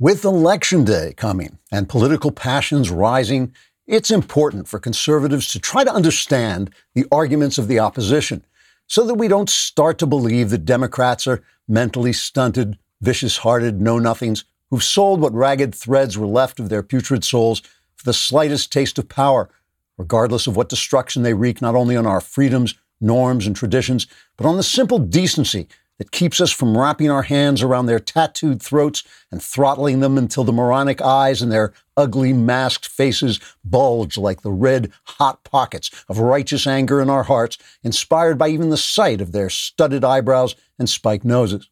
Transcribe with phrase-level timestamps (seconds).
[0.00, 3.52] With Election Day coming and political passions rising,
[3.86, 8.46] it's important for conservatives to try to understand the arguments of the opposition
[8.86, 13.98] so that we don't start to believe that Democrats are mentally stunted, vicious hearted know
[13.98, 17.60] nothings who've sold what ragged threads were left of their putrid souls
[17.94, 19.50] for the slightest taste of power,
[19.98, 24.06] regardless of what destruction they wreak not only on our freedoms, norms, and traditions,
[24.38, 25.68] but on the simple decency
[26.00, 30.44] that keeps us from wrapping our hands around their tattooed throats and throttling them until
[30.44, 36.18] the moronic eyes and their ugly masked faces bulge like the red, hot pockets of
[36.18, 40.88] righteous anger in our hearts, inspired by even the sight of their studded eyebrows and
[40.88, 41.68] spiked noses.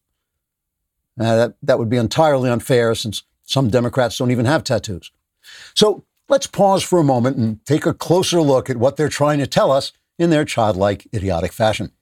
[1.16, 5.10] Now, that, that would be entirely unfair since some Democrats don't even have tattoos.
[5.74, 9.38] So let's pause for a moment and take a closer look at what they're trying
[9.38, 11.92] to tell us in their childlike, idiotic fashion.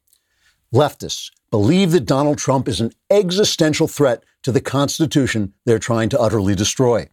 [0.74, 6.20] Leftists believe that Donald Trump is an existential threat to the Constitution they're trying to
[6.20, 7.08] utterly destroy.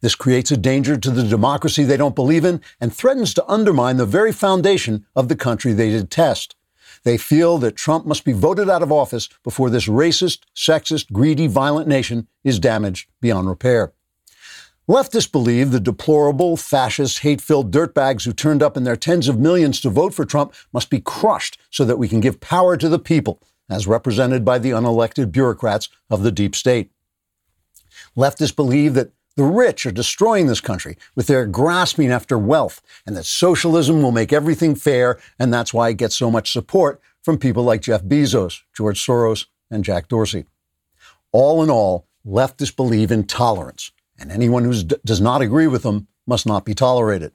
[0.00, 3.96] This creates a danger to the democracy they don't believe in and threatens to undermine
[3.96, 6.54] the very foundation of the country they detest.
[7.04, 11.46] They feel that Trump must be voted out of office before this racist, sexist, greedy,
[11.46, 13.92] violent nation is damaged beyond repair.
[14.88, 19.38] Leftists believe the deplorable, fascist, hate filled dirtbags who turned up in their tens of
[19.38, 22.88] millions to vote for Trump must be crushed so that we can give power to
[22.88, 26.90] the people as represented by the unelected bureaucrats of the deep state.
[28.16, 33.16] Leftists believe that the rich are destroying this country with their grasping after wealth, and
[33.16, 37.38] that socialism will make everything fair, and that's why it gets so much support from
[37.38, 40.46] people like Jeff Bezos, George Soros, and Jack Dorsey.
[41.30, 45.84] All in all, leftists believe in tolerance, and anyone who d- does not agree with
[45.84, 47.32] them must not be tolerated.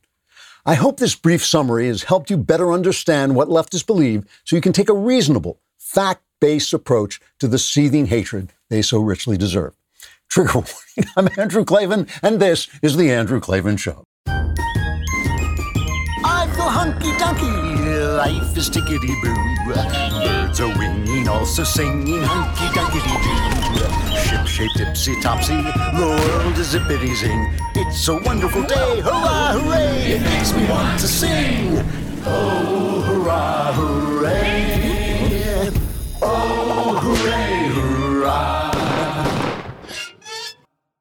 [0.66, 4.62] I hope this brief summary has helped you better understand what leftists believe so you
[4.62, 5.60] can take a reasonable
[5.94, 9.76] fact based approach to the seething hatred they so richly deserve.
[10.28, 14.04] Trigger warning I'm Andrew Klavan, and this is The Andrew Klavan Show.
[16.26, 19.36] I feel hunky dunky, life is tickety boo.
[19.72, 24.18] Birds are winging, also singing hunky dunky doo.
[24.18, 27.54] Ship shaped topsy, the world is zippity zing.
[27.76, 30.14] It's a wonderful day, hurrah, hooray!
[30.14, 31.86] It makes me want to sing.
[32.26, 34.13] Oh, hurrah, hooray!
[36.26, 38.72] Oh, hooray, hurrah!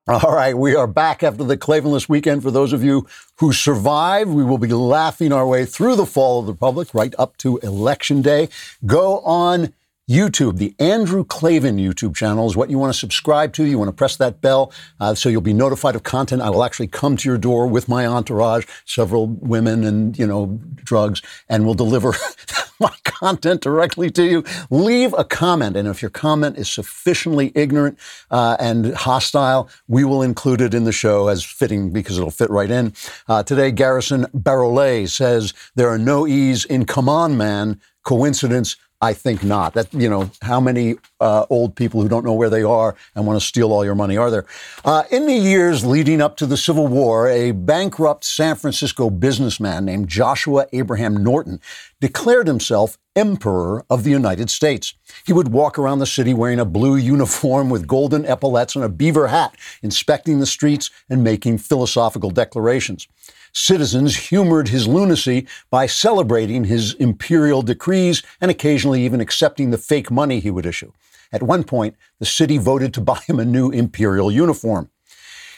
[0.09, 2.43] All right, we are back after the Klavanless weekend.
[2.43, 3.06] For those of you
[3.37, 7.15] who survived, we will be laughing our way through the fall of the Republic right
[7.21, 8.49] up to Election Day.
[8.84, 9.72] Go on
[10.11, 13.65] YouTube, the Andrew Klavan YouTube channel is what you want to subscribe to.
[13.65, 16.43] You want to press that bell uh, so you'll be notified of content.
[16.43, 20.61] I will actually come to your door with my entourage, several women and, you know,
[20.75, 22.15] drugs, and will deliver
[22.81, 24.45] my content directly to you.
[24.71, 25.77] Leave a comment.
[25.77, 27.97] And if your comment is sufficiently ignorant
[28.33, 32.51] uh, and hostile, we will include it in the show as fitting because it'll fit
[32.51, 32.93] right in.
[33.29, 37.81] Uh, today, Garrison Barolet says there are no E's in Come On Man.
[38.05, 38.77] Coincidence?
[39.03, 39.75] I think not.
[39.75, 43.27] That you know, how many uh, old people who don't know where they are and
[43.27, 44.47] want to steal all your money are there?
[44.85, 49.85] Uh, in the years leading up to the Civil War, a bankrupt San Francisco businessman
[49.85, 51.61] named Joshua Abraham Norton
[52.01, 54.95] declared himself Emperor of the United States.
[55.27, 58.89] He would walk around the city wearing a blue uniform with golden epaulets and a
[58.89, 63.09] beaver hat, inspecting the streets and making philosophical declarations.
[63.53, 70.11] Citizens humored his lunacy by celebrating his imperial decrees and occasionally even accepting the fake
[70.11, 70.93] money he would issue.
[71.33, 74.91] At one point, the city voted to buy him a new imperial uniform.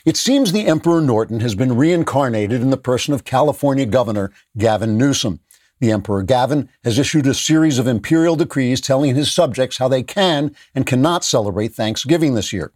[0.04, 4.98] It seems the Emperor Norton has been reincarnated in the person of California Governor Gavin
[4.98, 5.40] Newsom.
[5.80, 10.02] The Emperor Gavin has issued a series of imperial decrees telling his subjects how they
[10.02, 12.72] can and cannot celebrate Thanksgiving this year.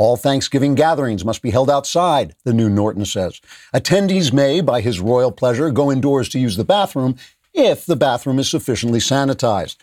[0.00, 3.38] All Thanksgiving gatherings must be held outside, the new Norton says.
[3.74, 7.16] Attendees may, by his royal pleasure, go indoors to use the bathroom
[7.52, 9.76] if the bathroom is sufficiently sanitized.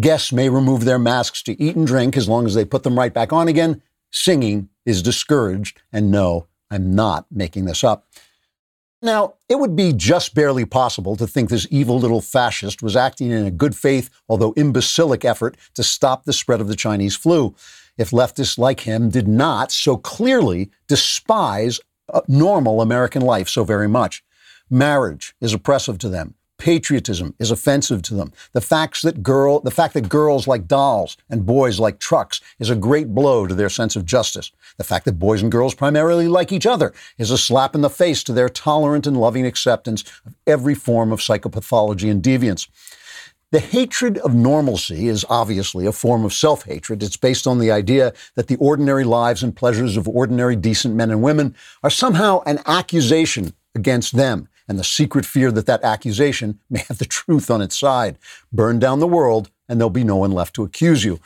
[0.00, 2.98] Guests may remove their masks to eat and drink as long as they put them
[2.98, 3.80] right back on again.
[4.10, 5.80] Singing is discouraged.
[5.92, 8.08] And no, I'm not making this up.
[9.00, 13.30] Now, it would be just barely possible to think this evil little fascist was acting
[13.30, 17.54] in a good faith, although imbecilic effort to stop the spread of the Chinese flu
[18.00, 21.78] if leftists like him did not so clearly despise
[22.12, 24.24] uh, normal American life so very much.
[24.70, 26.34] Marriage is oppressive to them.
[26.56, 28.32] Patriotism is offensive to them.
[28.52, 32.70] The facts that girl, the fact that girls like dolls and boys like trucks is
[32.70, 34.50] a great blow to their sense of justice.
[34.78, 37.90] The fact that boys and girls primarily like each other is a slap in the
[37.90, 42.66] face to their tolerant and loving acceptance of every form of psychopathology and deviance.
[43.52, 47.02] The hatred of normalcy is obviously a form of self hatred.
[47.02, 51.10] It's based on the idea that the ordinary lives and pleasures of ordinary decent men
[51.10, 56.60] and women are somehow an accusation against them, and the secret fear that that accusation
[56.70, 58.18] may have the truth on its side.
[58.52, 61.18] Burn down the world, and there'll be no one left to accuse you.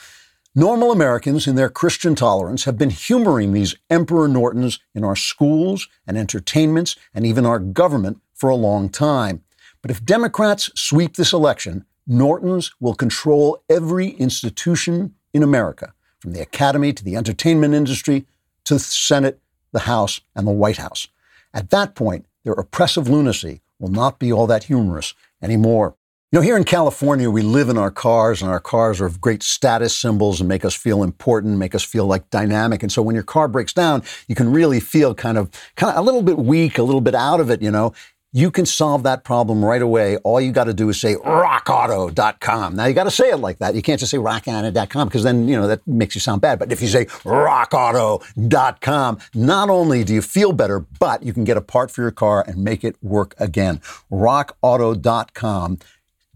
[0.55, 5.89] Normal Americans, in their Christian tolerance, have been humoring these Emperor Nortons in our schools
[6.07, 9.43] and entertainments and even our government for a long time.
[9.83, 16.41] But if Democrats sweep this election, Nortons will control every institution in America, from the
[16.41, 18.27] academy to the entertainment industry
[18.65, 19.41] to the Senate,
[19.73, 21.09] the House, and the White House.
[21.53, 25.97] At that point, their oppressive lunacy will not be all that humorous anymore.
[26.31, 29.43] You know, here in California, we live in our cars, and our cars are great
[29.43, 32.83] status symbols and make us feel important, make us feel like dynamic.
[32.83, 35.99] And so when your car breaks down, you can really feel kind of, kind of
[35.99, 37.95] a little bit weak, a little bit out of it, you know
[38.35, 40.17] you can solve that problem right away.
[40.19, 42.75] All you got to do is say rockauto.com.
[42.75, 43.77] Now you got to say it like that.
[43.77, 46.59] You can't just say rockauto.com because then, you know, that makes you sound bad.
[46.59, 51.57] But if you say rockauto.com, not only do you feel better, but you can get
[51.57, 53.81] a part for your car and make it work again.
[54.11, 55.79] rockauto.com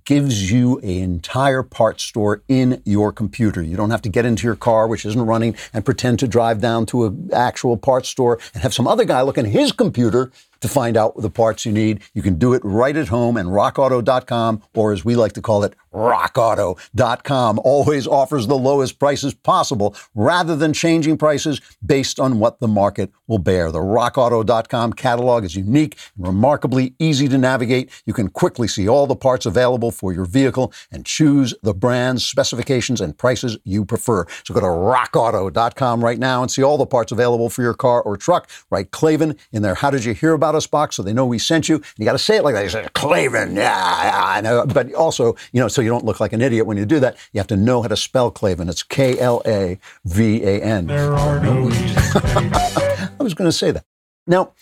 [0.05, 3.61] gives you an entire parts store in your computer.
[3.61, 6.63] You don't have to get into your car, which isn't running, and pretend to drive
[6.63, 10.33] down to an actual parts store and have some other guy look in his computer
[10.61, 12.01] to find out the parts you need.
[12.15, 15.65] You can do it right at home and rockauto.com, or as we like to call
[15.65, 22.61] it, rockauto.com always offers the lowest prices possible rather than changing prices based on what
[22.61, 23.73] the market will bear.
[23.73, 27.91] The rockauto.com catalog is unique and remarkably easy to navigate.
[28.07, 32.25] You can quickly see all the parts available for your vehicle and choose the brands,
[32.25, 34.27] specifications, and prices you prefer.
[34.45, 38.03] So go to rockauto.com right now and see all the parts available for your car
[38.03, 38.49] or truck.
[38.71, 41.27] Write Klavan in their How Did You Hear About about us box so they know
[41.27, 41.77] we sent you.
[41.77, 42.63] And you got to say it like that.
[42.65, 44.65] You say, Klavan, yeah, yeah, I know.
[44.67, 47.17] But also, you know, so you don't look like an idiot when you do that,
[47.33, 48.69] you have to know how to spell Klavan.
[48.69, 50.87] It's K L A V A N.
[50.87, 53.85] There are no I was going to say that.
[54.27, 54.53] Now,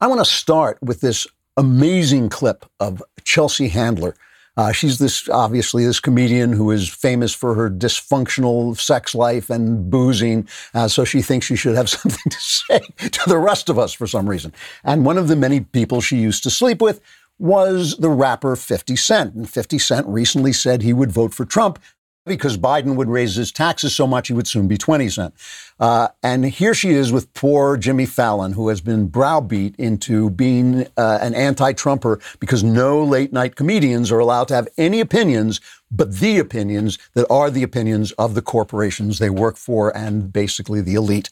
[0.00, 4.14] I want to start with this amazing clip of Chelsea Handler
[4.56, 9.90] uh, she's this obviously this comedian who is famous for her dysfunctional sex life and
[9.90, 10.46] boozing.
[10.74, 13.92] Uh, so she thinks she should have something to say to the rest of us
[13.92, 14.52] for some reason.
[14.84, 17.00] And one of the many people she used to sleep with
[17.38, 19.34] was the rapper 50 Cent.
[19.34, 21.78] And 50 Cent recently said he would vote for Trump
[22.24, 25.34] because Biden would raise his taxes so much he would soon be 20 cent.
[25.80, 30.86] Uh, and here she is with poor Jimmy Fallon, who has been browbeat into being
[30.96, 35.60] uh, an anti-Trumper because no late night comedians are allowed to have any opinions
[35.90, 40.80] but the opinions that are the opinions of the corporations they work for and basically
[40.80, 41.28] the elite.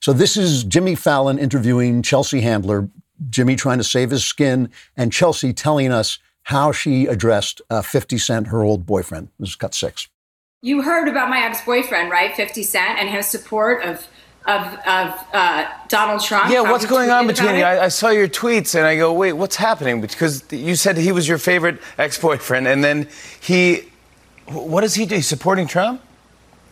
[0.00, 2.88] So this is Jimmy Fallon interviewing Chelsea Handler,
[3.28, 8.16] Jimmy trying to save his skin, and Chelsea telling us how she addressed uh, 50
[8.16, 9.28] Cent, her old boyfriend.
[9.38, 10.08] This is cut six.
[10.60, 12.34] You heard about my ex-boyfriend, right?
[12.34, 14.06] 50 Cent and his support of
[14.44, 16.50] of, of uh, Donald Trump.
[16.50, 17.62] Yeah, what's going on between you?
[17.62, 20.00] I, I, saw your tweets and I go, wait, what's happening?
[20.00, 23.08] Because you said he was your favorite ex-boyfriend, and then
[23.40, 23.82] he,
[24.46, 25.16] what does he do?
[25.16, 26.00] He's supporting Trump?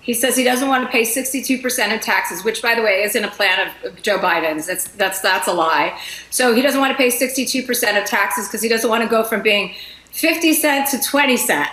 [0.00, 3.22] He says he doesn't want to pay 62% of taxes, which, by the way, isn't
[3.22, 4.66] a plan of Joe Biden's.
[4.66, 6.00] That's that's that's a lie.
[6.30, 9.22] So he doesn't want to pay 62% of taxes because he doesn't want to go
[9.22, 9.74] from being
[10.12, 11.68] 50 cent to 20 cent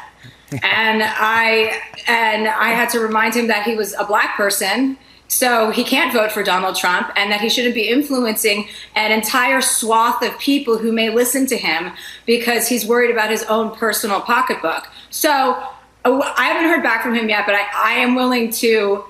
[0.63, 4.97] and I and I had to remind him that he was a black person.
[5.27, 9.61] So he can't vote for Donald Trump and that he shouldn't be influencing an entire
[9.61, 11.91] swath of people who may listen to him
[12.27, 14.89] because he's worried about his own personal pocketbook.
[15.09, 15.63] So
[16.05, 19.05] uh, I haven't heard back from him yet, but I, I am willing to,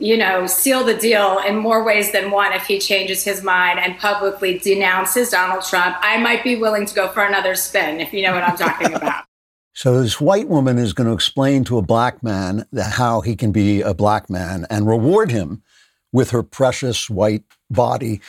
[0.00, 3.78] you know, seal the deal in more ways than one if he changes his mind
[3.78, 5.96] and publicly denounces Donald Trump.
[6.00, 8.92] I might be willing to go for another spin, if you know what I'm talking
[8.94, 9.24] about.
[9.74, 13.50] So this white woman is going to explain to a black man how he can
[13.50, 15.64] be a black man and reward him
[16.12, 18.20] with her precious white body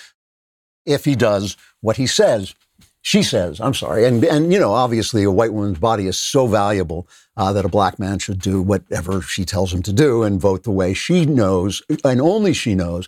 [0.87, 2.55] if he does what he says.
[3.03, 4.05] She says, I'm sorry.
[4.05, 7.69] And, and you know, obviously a white woman's body is so valuable uh, that a
[7.69, 11.27] black man should do whatever she tells him to do and vote the way she
[11.27, 13.07] knows, and only she knows,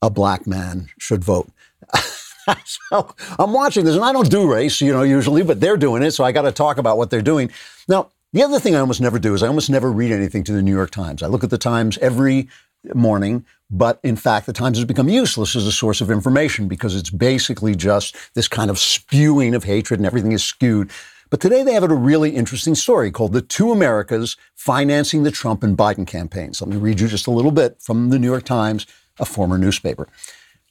[0.00, 1.50] a black man should vote.
[2.64, 6.02] so I'm watching this, and I don't do race, you know, usually, but they're doing
[6.02, 7.50] it, so I got to talk about what they're doing.
[7.88, 10.52] Now, the other thing I almost never do is I almost never read anything to
[10.52, 11.22] the New York Times.
[11.22, 12.48] I look at the Times every
[12.94, 16.96] morning, but in fact, the Times has become useless as a source of information because
[16.96, 20.90] it's basically just this kind of spewing of hatred and everything is skewed.
[21.30, 25.62] But today they have a really interesting story called The Two Americas Financing the Trump
[25.62, 26.60] and Biden Campaigns.
[26.60, 28.86] Let me read you just a little bit from the New York Times,
[29.18, 30.08] a former newspaper.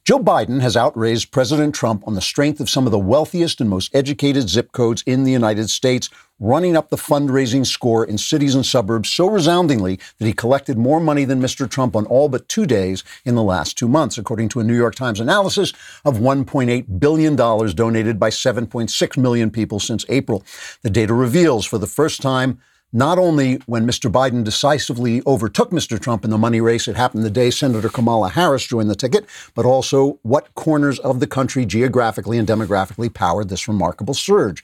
[0.05, 3.69] Joe Biden has outraised President Trump on the strength of some of the wealthiest and
[3.69, 6.09] most educated zip codes in the United States,
[6.41, 10.99] running up the fundraising score in cities and suburbs so resoundingly that he collected more
[10.99, 11.69] money than Mr.
[11.69, 14.75] Trump on all but two days in the last two months, according to a New
[14.75, 15.71] York Times analysis
[16.03, 20.43] of $1.8 billion donated by 7.6 million people since April.
[20.81, 22.59] The data reveals for the first time
[22.93, 24.09] not only when Mr.
[24.09, 25.99] Biden decisively overtook Mr.
[25.99, 29.25] Trump in the money race, it happened the day Senator Kamala Harris joined the ticket,
[29.55, 34.63] but also what corners of the country geographically and demographically powered this remarkable surge.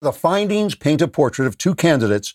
[0.00, 2.34] The findings paint a portrait of two candidates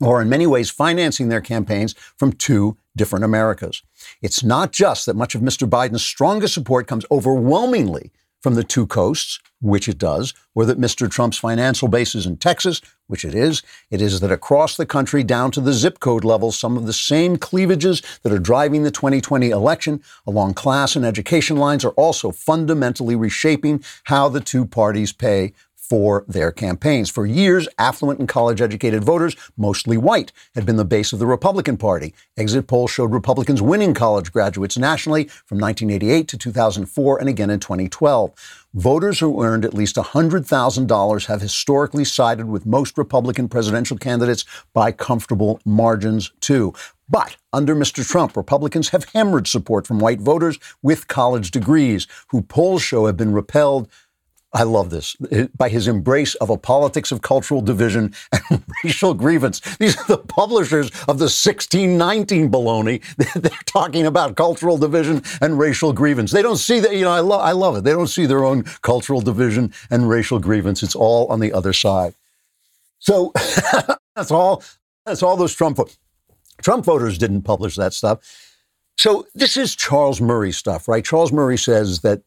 [0.00, 3.82] who are in many ways financing their campaigns from two different Americas.
[4.22, 5.68] It's not just that much of Mr.
[5.68, 11.10] Biden's strongest support comes overwhelmingly from the two coasts, which it does, or that Mr.
[11.10, 13.62] Trump's financial base is in Texas, which it is.
[13.90, 16.92] It is that across the country, down to the zip code level, some of the
[16.92, 22.30] same cleavages that are driving the 2020 election along class and education lines are also
[22.30, 25.52] fundamentally reshaping how the two parties pay
[25.90, 27.10] for their campaigns.
[27.10, 31.26] For years, affluent and college educated voters, mostly white, had been the base of the
[31.26, 32.14] Republican Party.
[32.36, 37.58] Exit polls showed Republicans winning college graduates nationally from 1988 to 2004 and again in
[37.58, 38.66] 2012.
[38.72, 44.92] Voters who earned at least $100,000 have historically sided with most Republican presidential candidates by
[44.92, 46.72] comfortable margins, too.
[47.08, 48.06] But under Mr.
[48.06, 53.16] Trump, Republicans have hemorrhaged support from white voters with college degrees, who polls show have
[53.16, 53.88] been repelled
[54.52, 55.16] I love this,
[55.56, 58.12] by his embrace of a politics of cultural division
[58.50, 59.60] and racial grievance.
[59.76, 63.00] These are the publishers of the 1619 baloney.
[63.34, 66.32] They're talking about cultural division and racial grievance.
[66.32, 67.84] They don't see that, you know, I, lo- I love it.
[67.84, 70.82] They don't see their own cultural division and racial grievance.
[70.82, 72.14] It's all on the other side.
[72.98, 73.32] So
[74.16, 74.64] that's all,
[75.06, 75.78] that's all those Trump,
[76.60, 78.18] Trump voters didn't publish that stuff.
[78.98, 81.04] So this is Charles Murray stuff, right?
[81.04, 82.22] Charles Murray says that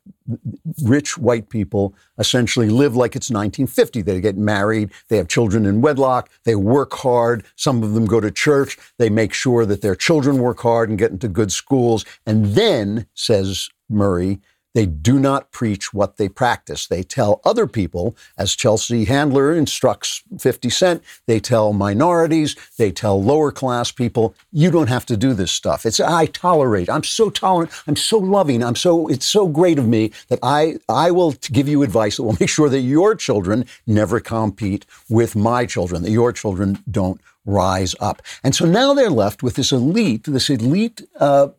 [0.83, 4.01] rich white people essentially live like it's 1950.
[4.01, 7.45] They get married, they have children in wedlock, they work hard.
[7.55, 8.77] Some of them go to church.
[8.97, 12.05] They make sure that their children work hard and get into good schools.
[12.25, 14.39] And then, says Murray,
[14.73, 16.87] they do not preach what they practice.
[16.87, 23.21] They tell other people, as Chelsea Handler instructs 50 Cent, they tell minorities, they tell
[23.21, 25.85] lower class people, you don't have to do this stuff.
[25.85, 26.89] It's I tolerate.
[26.89, 27.71] I'm so tolerant.
[27.87, 28.63] I'm so loving.
[28.63, 32.23] I'm so it's so great of me that I I will give you advice that
[32.23, 37.21] will make sure that your children never compete with my children, that your children don't
[37.45, 38.21] rise up.
[38.43, 41.49] And so now they're left with this elite, this elite uh,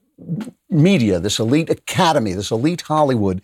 [0.70, 3.42] media, this elite academy, this elite Hollywood,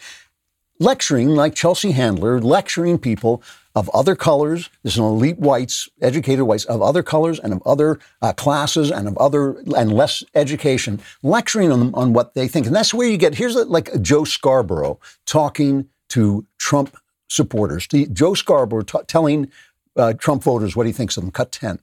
[0.78, 3.42] lecturing like Chelsea Handler, lecturing people
[3.74, 4.68] of other colors.
[4.82, 9.06] There's an elite whites, educated whites of other colors and of other uh, classes and
[9.06, 12.66] of other and less education, lecturing on, on what they think.
[12.66, 16.96] And that's where you get, here's like Joe Scarborough talking to Trump
[17.28, 17.86] supporters.
[17.86, 19.50] Joe Scarborough t- telling
[19.96, 21.30] uh, Trump voters what he thinks of them.
[21.30, 21.78] Cut 10.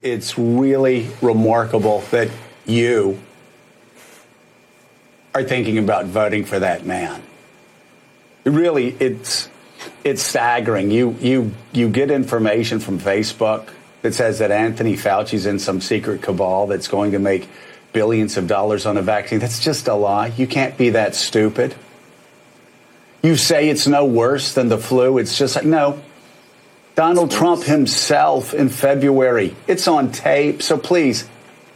[0.00, 2.30] It's really remarkable that
[2.64, 3.20] you,
[5.34, 7.22] are thinking about voting for that man.
[8.44, 9.48] Really, it's
[10.04, 10.90] it's staggering.
[10.90, 13.68] You you you get information from Facebook
[14.02, 17.48] that says that Anthony Fauci's in some secret cabal that's going to make
[17.92, 19.38] billions of dollars on a vaccine.
[19.38, 20.28] That's just a lie.
[20.28, 21.74] You can't be that stupid.
[23.22, 25.18] You say it's no worse than the flu.
[25.18, 26.00] It's just like no.
[26.94, 29.54] Donald Trump himself in February.
[29.66, 30.62] It's on tape.
[30.62, 31.28] So please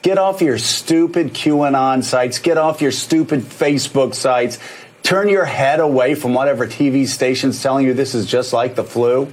[0.02, 2.40] Get off your stupid QAnon sites.
[2.40, 4.58] Get off your stupid Facebook sites.
[5.04, 8.82] Turn your head away from whatever TV station's telling you this is just like the
[8.82, 9.32] flu.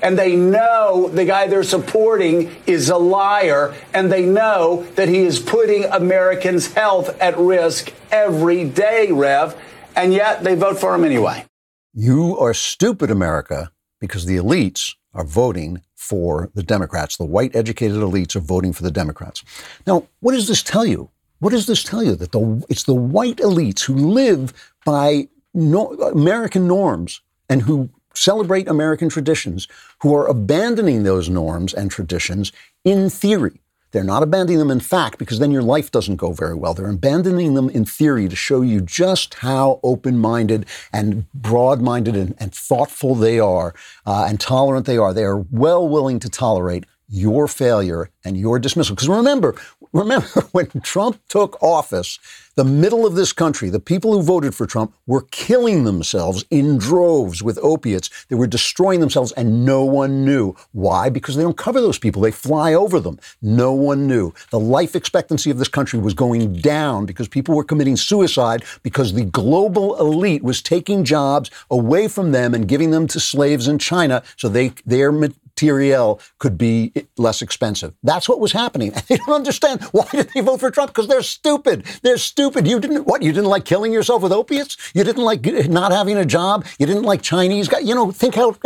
[0.00, 5.20] And they know the guy they're supporting is a liar, and they know that he
[5.20, 9.56] is putting Americans' health at risk every day, Rev,
[9.96, 11.44] and yet they vote for him anyway.
[11.92, 17.16] You are stupid, America, because the elites are voting for the Democrats.
[17.16, 19.42] The white educated elites are voting for the Democrats.
[19.86, 21.10] Now, what does this tell you?
[21.40, 22.14] What does this tell you?
[22.14, 24.52] That the, it's the white elites who live
[24.84, 29.66] by no, American norms and who celebrate American traditions
[30.02, 32.52] who are abandoning those norms and traditions
[32.84, 33.60] in theory.
[33.94, 36.74] They're not abandoning them in fact because then your life doesn't go very well.
[36.74, 42.16] They're abandoning them in theory to show you just how open minded and broad minded
[42.16, 43.72] and, and, thoughtful they are
[44.04, 45.14] uh, and tolerant they are.
[45.14, 48.94] They are well willing to tolerate your failure and your dismissal.
[48.94, 49.54] Because remember,
[49.92, 52.18] remember when Trump took office,
[52.56, 56.78] the middle of this country, the people who voted for Trump were killing themselves in
[56.78, 58.26] droves with opiates.
[58.28, 60.54] They were destroying themselves and no one knew.
[60.70, 61.08] Why?
[61.08, 62.22] Because they don't cover those people.
[62.22, 63.18] They fly over them.
[63.42, 64.32] No one knew.
[64.50, 69.14] The life expectancy of this country was going down because people were committing suicide because
[69.14, 73.78] the global elite was taking jobs away from them and giving them to slaves in
[73.78, 75.10] China so they, their
[75.54, 77.94] materiel could be less expensive.
[78.02, 78.92] That's what was happening.
[79.04, 80.90] And they don't understand why did they vote for Trump?
[80.90, 81.84] Because they're stupid.
[82.02, 82.66] They're stupid.
[82.66, 83.22] You didn't what?
[83.22, 84.76] You didn't like killing yourself with opiates?
[84.94, 86.64] You didn't like not having a job?
[86.78, 87.84] You didn't like Chinese guys?
[87.84, 88.56] You know, think how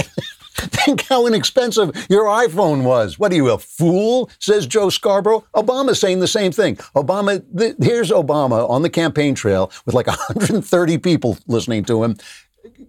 [0.58, 3.16] Think how inexpensive your iPhone was.
[3.16, 4.28] What are you, a fool?
[4.40, 5.44] Says Joe Scarborough.
[5.54, 6.74] Obama's saying the same thing.
[6.96, 12.16] Obama, th- here's Obama on the campaign trail with like 130 people listening to him,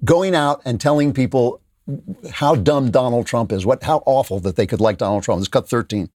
[0.03, 1.61] going out and telling people
[2.31, 5.39] how dumb Donald Trump is, what how awful that they could like Donald Trump.
[5.39, 6.09] Let's cut 13.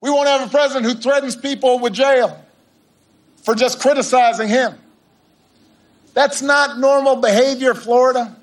[0.00, 2.44] We won't have a president who threatens people with jail
[3.42, 4.74] for just criticizing him.
[6.14, 8.36] That's not normal behavior, Florida.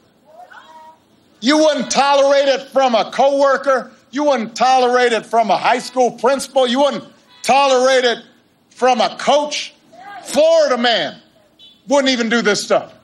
[1.41, 3.91] You wouldn't tolerate it from a coworker.
[4.11, 6.65] You wouldn't tolerate it from a high school principal.
[6.65, 7.03] You wouldn't
[7.43, 8.23] tolerate it
[8.69, 9.73] from a coach.
[10.23, 11.21] Florida man
[11.87, 12.94] wouldn't even do this stuff.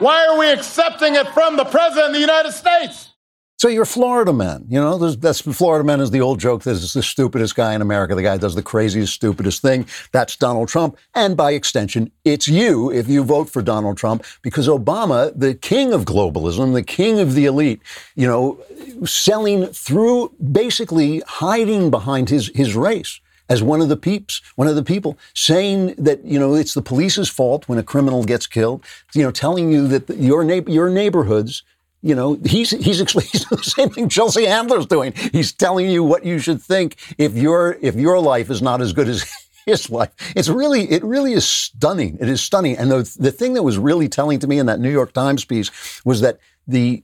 [0.00, 3.10] Why are we accepting it from the President of the United States?
[3.58, 4.64] So you're Florida man.
[4.66, 7.82] You know, that's Florida man is the old joke that is the stupidest guy in
[7.82, 8.14] America.
[8.14, 9.84] The guy does the craziest, stupidest thing.
[10.12, 10.96] That's Donald Trump.
[11.14, 15.92] And by extension, it's you if you vote for Donald Trump because Obama, the king
[15.92, 17.82] of globalism, the king of the elite,
[18.14, 18.58] you know,
[19.04, 24.76] selling through basically hiding behind his, his race as one of the peeps, one of
[24.76, 28.82] the people, saying that you know it's the police's fault when a criminal gets killed.
[29.12, 31.62] You know, telling you that your neighbor, your neighborhoods.
[32.02, 35.12] You know, he's he's, he's the same thing Chelsea Handler's doing.
[35.32, 38.94] He's telling you what you should think if your if your life is not as
[38.94, 39.30] good as
[39.66, 40.10] his life.
[40.34, 42.16] It's really, it really is stunning.
[42.20, 42.76] It is stunning.
[42.78, 45.44] And the, the thing that was really telling to me in that New York Times
[45.44, 45.70] piece
[46.04, 47.02] was that the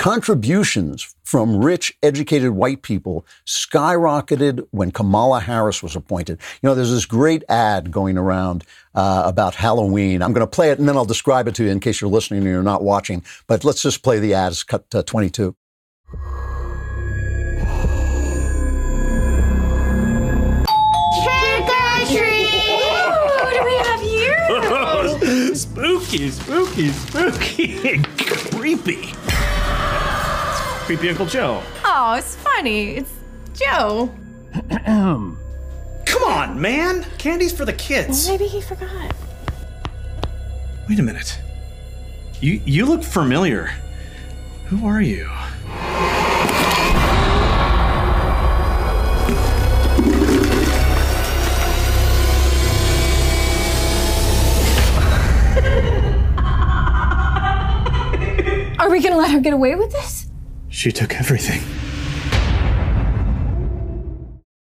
[0.00, 6.40] contributions from rich, educated white people skyrocketed when Kamala Harris was appointed.
[6.62, 8.64] You know, there's this great ad going around
[8.94, 10.22] uh, about Halloween.
[10.22, 12.08] I'm going to play it and then I'll describe it to you in case you're
[12.08, 13.22] listening and you're not watching.
[13.46, 14.62] But let's just play the ads.
[14.62, 15.54] cut to 22.
[25.54, 29.12] spooky, spooky, spooky, creepy
[30.90, 31.62] creepy Uncle Joe.
[31.84, 32.96] Oh, it's funny.
[32.96, 33.12] It's
[33.54, 34.12] Joe.
[34.84, 37.06] Come on, man.
[37.16, 38.26] Candy's for the kids.
[38.26, 39.14] Maybe he forgot.
[40.88, 41.38] Wait a minute.
[42.40, 43.70] You you look familiar.
[44.66, 45.28] Who are you?
[58.80, 60.29] Are we gonna let her get away with this?
[60.70, 61.60] She took everything.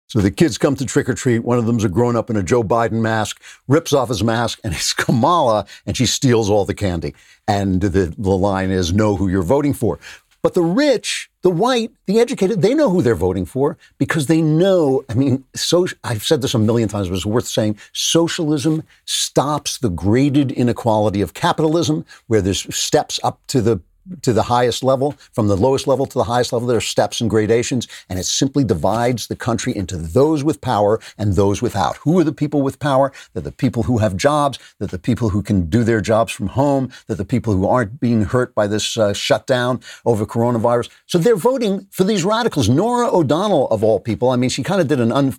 [0.08, 1.40] So the kids come to trick or treat.
[1.40, 4.60] One of them's a grown up in a Joe Biden mask, rips off his mask,
[4.64, 7.16] and it's Kamala, and she steals all the candy.
[7.48, 10.00] And the, the line is, know who you're voting for.
[10.42, 14.42] But the rich, the white, the educated, they know who they're voting for because they
[14.42, 15.06] know.
[15.10, 17.78] I mean, so I've said this a million times, but it's worth saying.
[17.94, 23.80] Socialism stops the graded inequality of capitalism, where there's steps up to the
[24.22, 27.22] to the highest level, from the lowest level to the highest level, there are steps
[27.22, 31.98] and gradations, and it simply divides the country into those with power and those without.
[31.98, 33.12] Who are the people with power?
[33.34, 36.48] They're the people who have jobs, they're the people who can do their jobs from
[36.48, 40.90] home, they're the people who aren't being hurt by this uh, shutdown over coronavirus.
[41.06, 42.70] So they're voting for these radicals.
[42.70, 45.36] Norah O'Donnell, of all people, I mean, she kind of did an un,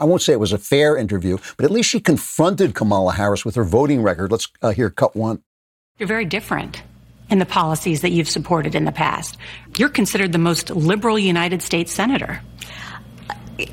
[0.00, 3.44] I won't say it was a fair interview, but at least she confronted Kamala Harris
[3.44, 4.32] with her voting record.
[4.32, 5.42] Let's uh, hear cut one.
[5.98, 6.82] You're very different
[7.30, 9.36] in the policies that you've supported in the past.
[9.76, 12.40] You're considered the most liberal United States senator.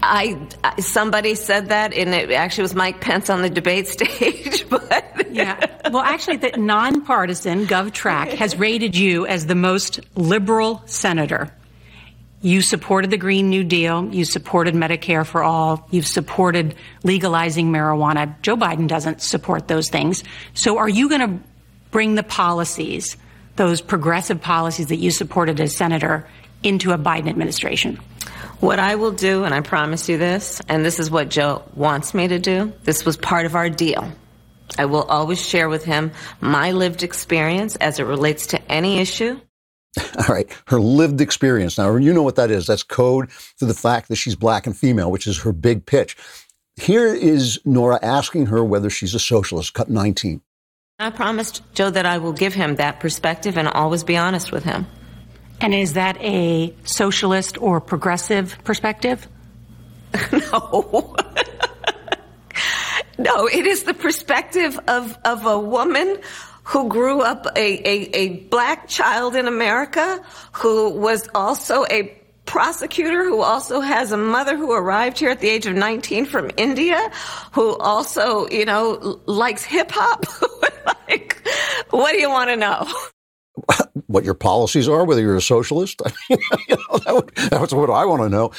[0.04, 0.38] I
[0.80, 4.70] somebody said that, and it actually was Mike Pence on the debate stage.
[4.70, 11.52] But yeah, well, actually, the nonpartisan GovTrack has rated you as the most liberal senator.
[12.44, 14.12] You supported the Green New Deal.
[14.12, 15.88] You supported Medicare for all.
[15.92, 18.40] You've supported legalizing marijuana.
[18.42, 20.24] Joe Biden doesn't support those things.
[20.54, 21.44] So, are you going to
[21.92, 23.18] bring the policies?
[23.62, 26.28] Those progressive policies that you supported as senator
[26.64, 27.98] into a Biden administration?
[28.60, 32.16] What I will do, and I promise you this, and this is what Joe wants
[32.16, 34.12] me to do, this was part of our deal.
[34.80, 39.40] I will always share with him my lived experience as it relates to any issue.
[40.18, 41.78] All right, her lived experience.
[41.78, 42.66] Now, you know what that is.
[42.66, 46.18] That's code for the fact that she's black and female, which is her big pitch.
[46.78, 50.42] Here is Norah asking her whether she's a socialist, cut 19.
[51.02, 54.64] I promised Joe that I will give him that perspective and always be honest with
[54.64, 54.88] him.
[55.60, 59.28] And is that a socialist or progressive perspective?
[60.32, 61.16] no.
[63.18, 66.18] no, it is the perspective of, of a woman
[66.64, 72.21] who grew up a, a, a black child in America, who was also a
[72.52, 76.52] prosecutor who also has a mother who arrived here at the age of 19 from
[76.58, 77.10] India,
[77.54, 80.26] who also, you know, likes hip hop.
[81.08, 81.48] like,
[81.92, 82.86] what do you want to know?
[84.08, 86.02] What your policies are, whether you're a socialist?
[86.30, 88.52] You know, that would, that's what I want to know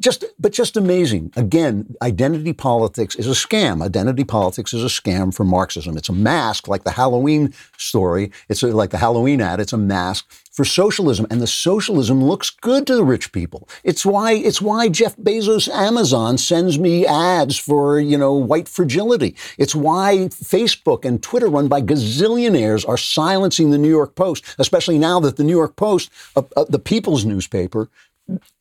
[0.00, 5.34] just but just amazing again identity politics is a scam identity politics is a scam
[5.34, 9.72] for marxism it's a mask like the halloween story it's like the halloween ad it's
[9.72, 14.32] a mask for socialism and the socialism looks good to the rich people it's why
[14.32, 20.28] it's why jeff bezos amazon sends me ads for you know white fragility it's why
[20.30, 25.36] facebook and twitter run by gazillionaires are silencing the new york post especially now that
[25.36, 27.88] the new york post uh, uh, the people's newspaper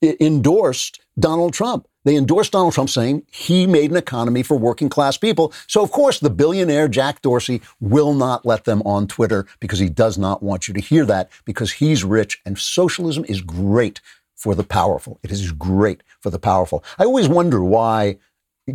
[0.01, 1.87] endorsed Donald Trump.
[2.05, 5.51] They endorsed Donald Trump saying he made an economy for working class people.
[5.67, 9.89] So, of course, the billionaire Jack Dorsey will not let them on Twitter because he
[9.89, 13.99] does not want you to hear that because he's rich and socialism is great
[14.35, 15.19] for the powerful.
[15.23, 16.83] It is great for the powerful.
[16.99, 18.17] I always wonder why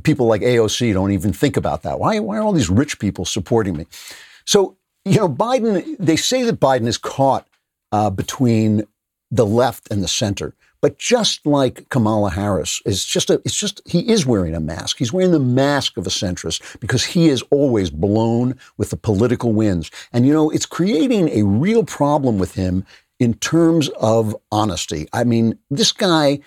[0.03, 1.99] people like AOC don't even think about that.
[1.99, 3.87] Why, why are all these rich people supporting me?
[4.45, 7.47] So, you know, Biden, they say that Biden is caught
[7.93, 8.85] uh, between
[9.31, 10.55] the left and the center.
[10.83, 14.99] But just like Kamala Harris is just a, it's just, he is wearing a mask.
[14.99, 19.53] He's wearing the mask of a centrist because he is always blown with the political
[19.53, 19.91] winds.
[20.13, 22.85] And, you know, it's creating a real problem with him
[23.19, 25.07] in terms of honesty.
[25.13, 26.41] I mean, this guy,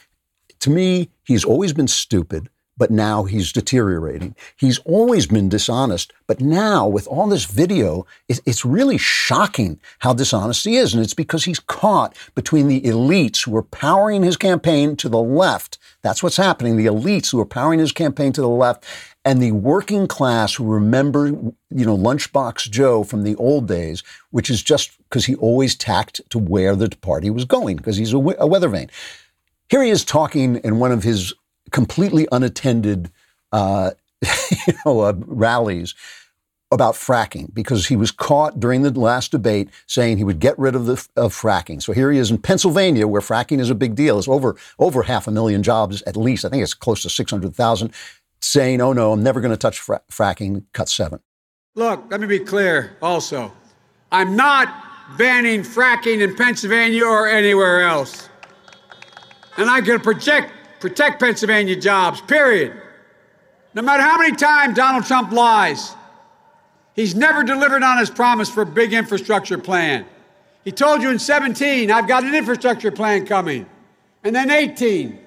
[0.59, 4.35] to me, he's always been stupid but now he's deteriorating.
[4.57, 10.65] He's always been dishonest, but now with all this video, it's really shocking how dishonest
[10.65, 10.93] he is.
[10.93, 15.21] And it's because he's caught between the elites who are powering his campaign to the
[15.21, 15.77] left.
[16.01, 16.77] That's what's happening.
[16.77, 18.85] The elites who are powering his campaign to the left
[19.23, 21.53] and the working class who remember, you
[21.85, 26.39] know, Lunchbox Joe from the old days, which is just because he always tacked to
[26.39, 28.89] where the party was going because he's a, a weather vane.
[29.69, 31.33] Here he is talking in one of his
[31.73, 33.11] completely unattended
[33.51, 33.91] uh,
[34.67, 35.93] you know, uh, rallies
[36.71, 40.75] about fracking because he was caught during the last debate saying he would get rid
[40.75, 41.81] of the of fracking.
[41.81, 44.17] So here he is in Pennsylvania, where fracking is a big deal.
[44.17, 46.45] It's over over half a million jobs at least.
[46.45, 47.93] I think it's close to six hundred thousand.
[48.41, 51.19] Saying, "Oh no, I'm never going to touch fra- fracking." Cut seven.
[51.75, 52.97] Look, let me be clear.
[53.01, 53.51] Also,
[54.11, 58.29] I'm not banning fracking in Pennsylvania or anywhere else,
[59.57, 60.51] and I can project
[60.83, 62.73] protect Pennsylvania jobs, period.
[63.73, 65.95] No matter how many times Donald Trump lies,
[66.93, 70.05] he's never delivered on his promise for a big infrastructure plan.
[70.65, 73.65] He told you in 17, I've got an infrastructure plan coming.
[74.25, 75.17] And then 18,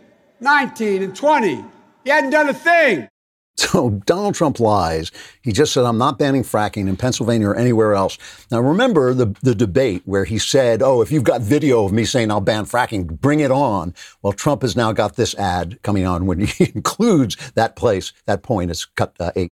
[0.40, 1.64] 19, and 20.
[2.04, 3.08] He hadn't done a thing.
[3.66, 5.10] So Donald Trump lies.
[5.42, 8.16] He just said, I'm not banning fracking in Pennsylvania or anywhere else.
[8.50, 12.04] Now, remember the, the debate where he said, Oh, if you've got video of me
[12.04, 13.94] saying I'll ban fracking, bring it on.
[14.22, 18.42] Well, Trump has now got this ad coming on when he includes that place, that
[18.42, 18.70] point.
[18.70, 19.50] It's cut uh, eight.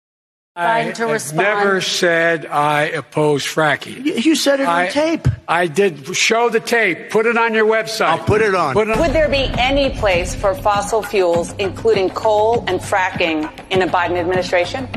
[0.57, 1.39] I to respond.
[1.39, 4.05] never said I oppose fracking.
[4.25, 5.27] You said it I, on tape.
[5.49, 6.15] I did.
[6.17, 7.11] Show the tape.
[7.11, 8.07] Put it on your website.
[8.07, 8.73] I'll put it on.
[8.73, 9.01] Put it on.
[9.01, 14.17] Would there be any place for fossil fuels, including coal and fracking, in a Biden
[14.17, 14.89] administration?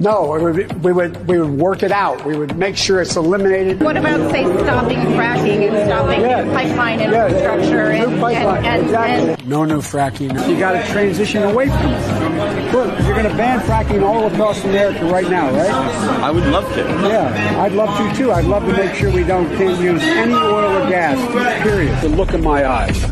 [0.00, 2.24] No, we would, we would we would work it out.
[2.24, 3.82] We would make sure it's eliminated.
[3.82, 6.42] What about say stopping fracking and stopping yeah.
[6.54, 8.10] pipeline infrastructure yeah, yeah.
[8.10, 8.64] and, pipeline.
[8.64, 9.32] and, exactly.
[9.34, 10.48] and, no new fracking.
[10.48, 12.72] You got to transition away from it.
[12.72, 15.70] Look, you're going to ban fracking all across America right now, right?
[15.70, 16.80] I would love to.
[16.80, 18.32] Yeah, I'd love to too.
[18.32, 21.62] I'd love to make sure we don't can't use any oil or gas.
[21.62, 22.00] Period.
[22.00, 23.04] The look in my eyes.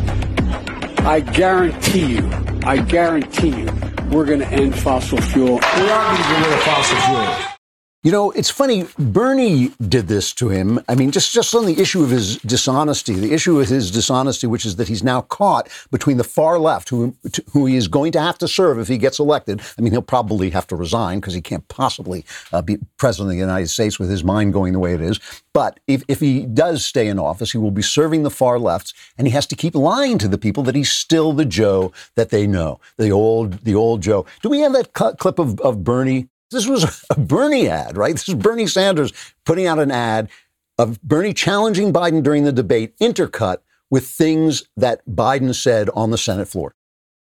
[1.05, 2.29] I guarantee you.
[2.63, 3.78] I guarantee you
[4.11, 5.55] we're going to end fossil fuel.
[5.55, 7.58] We are going to get rid of fossil fuel.
[8.01, 8.85] You know, it's funny.
[8.97, 10.79] Bernie did this to him.
[10.87, 14.47] I mean, just, just on the issue of his dishonesty, the issue of his dishonesty,
[14.47, 17.13] which is that he's now caught between the far left, who,
[17.51, 19.61] who he is going to have to serve if he gets elected.
[19.77, 23.33] I mean, he'll probably have to resign because he can't possibly uh, be president of
[23.33, 25.19] the United States with his mind going the way it is.
[25.53, 28.93] But if, if he does stay in office, he will be serving the far left,
[29.17, 32.29] and he has to keep lying to the people that he's still the Joe that
[32.29, 34.25] they know, the old, the old Joe.
[34.41, 38.13] Do we have that clip of, of Bernie this was a Bernie ad, right?
[38.13, 39.13] This is Bernie Sanders
[39.45, 40.29] putting out an ad
[40.77, 43.57] of Bernie challenging Biden during the debate intercut
[43.89, 46.75] with things that Biden said on the Senate floor.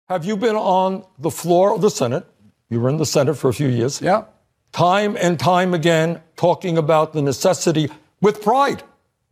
[0.09, 2.27] Have you been on the floor of the Senate?
[2.71, 4.01] You were in the Senate for a few years.
[4.01, 4.25] Yeah.
[4.73, 8.83] Time and time again, talking about the necessity with pride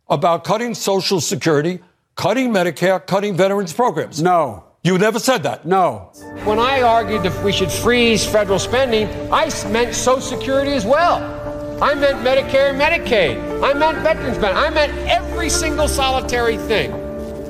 [0.09, 1.79] about cutting Social Security,
[2.15, 4.21] cutting Medicare, cutting veterans programs.
[4.21, 4.63] No.
[4.83, 5.65] You never said that.
[5.65, 6.11] No.
[6.45, 11.17] When I argued that we should freeze federal spending, I meant Social Security as well.
[11.83, 13.37] I meant Medicare and Medicaid.
[13.63, 14.65] I meant veterans benefits.
[14.65, 16.91] I meant every single solitary thing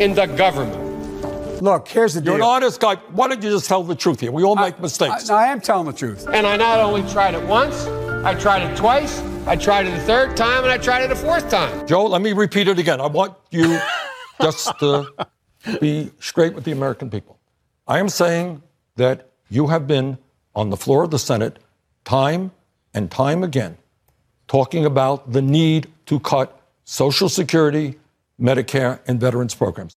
[0.02, 1.62] in the government.
[1.62, 2.34] Look, here's the deal.
[2.34, 2.96] You're an honest guy.
[2.96, 4.32] Why don't you just tell the truth here?
[4.32, 5.30] We all make mistakes.
[5.30, 6.28] I, I am telling the truth.
[6.28, 7.86] And I not only tried it once,
[8.26, 11.16] I tried it twice, I tried it a third time, and I tried it a
[11.16, 11.88] fourth time.
[11.88, 13.00] Joe, let me repeat it again.
[13.00, 13.80] I want you
[14.42, 15.08] just to
[15.80, 17.40] be straight with the American people.
[17.88, 18.62] I am saying
[18.96, 20.18] that you have been
[20.56, 21.60] on the floor of the Senate
[22.04, 22.52] time
[22.94, 23.78] and time again
[24.48, 28.00] talking about the need to cut Social Security,
[28.40, 29.94] Medicare, and veterans programs.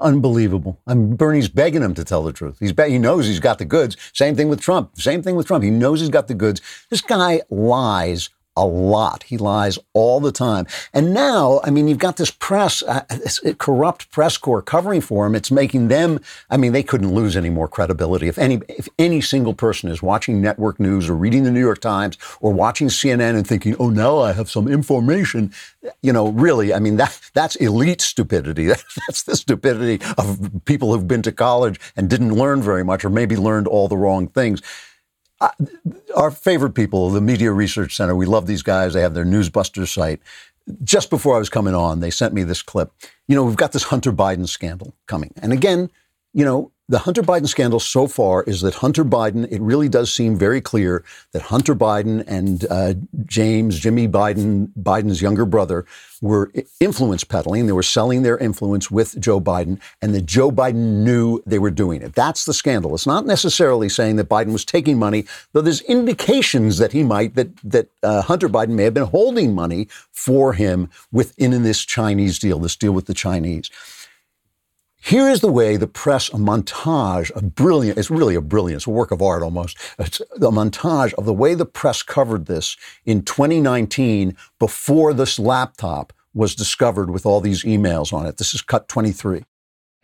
[0.00, 0.78] Unbelievable.
[0.86, 2.58] I mean, Bernie's begging him to tell the truth.
[2.60, 3.96] He's be- he knows he's got the goods.
[4.12, 4.96] Same thing with Trump.
[4.96, 5.64] Same thing with Trump.
[5.64, 6.60] He knows he's got the goods.
[6.88, 9.22] This guy lies a lot.
[9.22, 10.66] He lies all the time.
[10.92, 13.04] And now, I mean, you've got this press, uh,
[13.58, 15.36] corrupt press corps covering for him.
[15.36, 16.18] It's making them,
[16.50, 18.26] I mean, they couldn't lose any more credibility.
[18.26, 21.80] If any, if any single person is watching network news or reading the New York
[21.80, 25.52] Times or watching CNN and thinking, oh, now I have some information,
[26.02, 28.66] you know, really, I mean, that, that's elite stupidity.
[29.08, 33.10] That's the stupidity of people who've been to college and didn't learn very much or
[33.10, 34.60] maybe learned all the wrong things
[36.16, 38.94] our favorite people, the Media Research Center, we love these guys.
[38.94, 40.20] They have their Newsbusters site.
[40.82, 42.92] Just before I was coming on, they sent me this clip.
[43.26, 45.32] You know, we've got this Hunter Biden scandal coming.
[45.40, 45.90] And again,
[46.34, 50.10] you know, the Hunter Biden scandal so far is that Hunter Biden, it really does
[50.12, 52.94] seem very clear that Hunter Biden and uh,
[53.26, 55.84] James, Jimmy Biden, Biden's younger brother,
[56.22, 57.66] were influence peddling.
[57.66, 61.70] They were selling their influence with Joe Biden, and that Joe Biden knew they were
[61.70, 62.14] doing it.
[62.14, 62.94] That's the scandal.
[62.94, 67.34] It's not necessarily saying that Biden was taking money, though there's indications that he might,
[67.34, 72.38] that, that uh, Hunter Biden may have been holding money for him within this Chinese
[72.38, 73.70] deal, this deal with the Chinese.
[75.08, 78.86] Here is the way the press, a montage, a brilliant, it's really a brilliant, it's
[78.86, 79.78] a work of art almost.
[79.98, 86.12] It's a montage of the way the press covered this in 2019 before this laptop
[86.34, 88.36] was discovered with all these emails on it.
[88.36, 89.44] This is cut 23.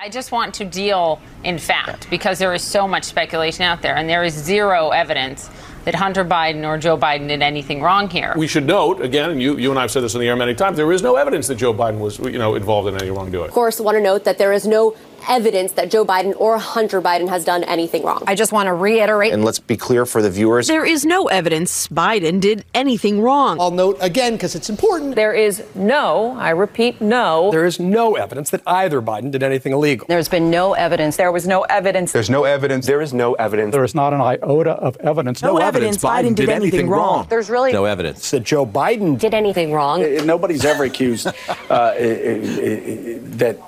[0.00, 3.96] I just want to deal in fact because there is so much speculation out there
[3.96, 5.50] and there is zero evidence
[5.85, 8.35] that Hunter Biden or Joe Biden did anything wrong here.
[8.37, 10.37] We should note again, and you, you and I have said this in the air
[10.37, 10.77] many times.
[10.77, 13.49] There is no evidence that Joe Biden was, you know, involved in any wrongdoing.
[13.49, 14.97] Of course, I want to note that there is no
[15.29, 18.23] evidence that Joe Biden or Hunter Biden has done anything wrong.
[18.27, 19.33] I just want to reiterate.
[19.33, 20.66] And let's be clear for the viewers.
[20.66, 23.59] There is no evidence Biden did anything wrong.
[23.61, 25.14] I'll note again because it's important.
[25.14, 27.51] There is no, I repeat, no.
[27.51, 30.07] There is no evidence that either Biden did anything illegal.
[30.09, 31.16] There's been no evidence.
[31.16, 32.12] There was no evidence.
[32.12, 32.87] There's no evidence.
[32.87, 33.73] There is no evidence.
[33.73, 35.42] There is not an iota of evidence.
[35.42, 37.18] No, no evidence, Biden, Biden did, did anything, wrong.
[37.18, 37.26] wrong.
[37.28, 40.02] There's really no evidence that Joe Biden did anything wrong.
[40.02, 41.26] Eh, eh, nobody's ever accused
[41.70, 43.58] uh, eh, that.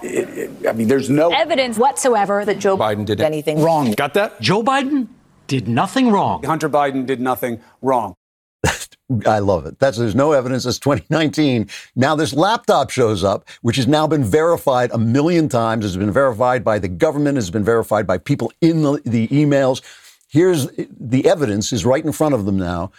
[0.69, 3.93] I mean, there's no evidence whatsoever that Joe Biden did anything wrong.
[3.93, 4.41] Got that?
[4.41, 5.09] Joe Biden
[5.47, 6.43] did nothing wrong.
[6.43, 8.15] Hunter Biden did nothing wrong.
[9.27, 9.79] I love it.
[9.79, 10.67] That's there's no evidence.
[10.67, 11.69] It's 2019.
[11.95, 15.85] Now this laptop shows up, which has now been verified a million times.
[15.85, 17.39] It's been verified by the government.
[17.39, 19.83] It's been verified by people in the, the emails.
[20.37, 22.93] Here's the evidence is right in front of them now.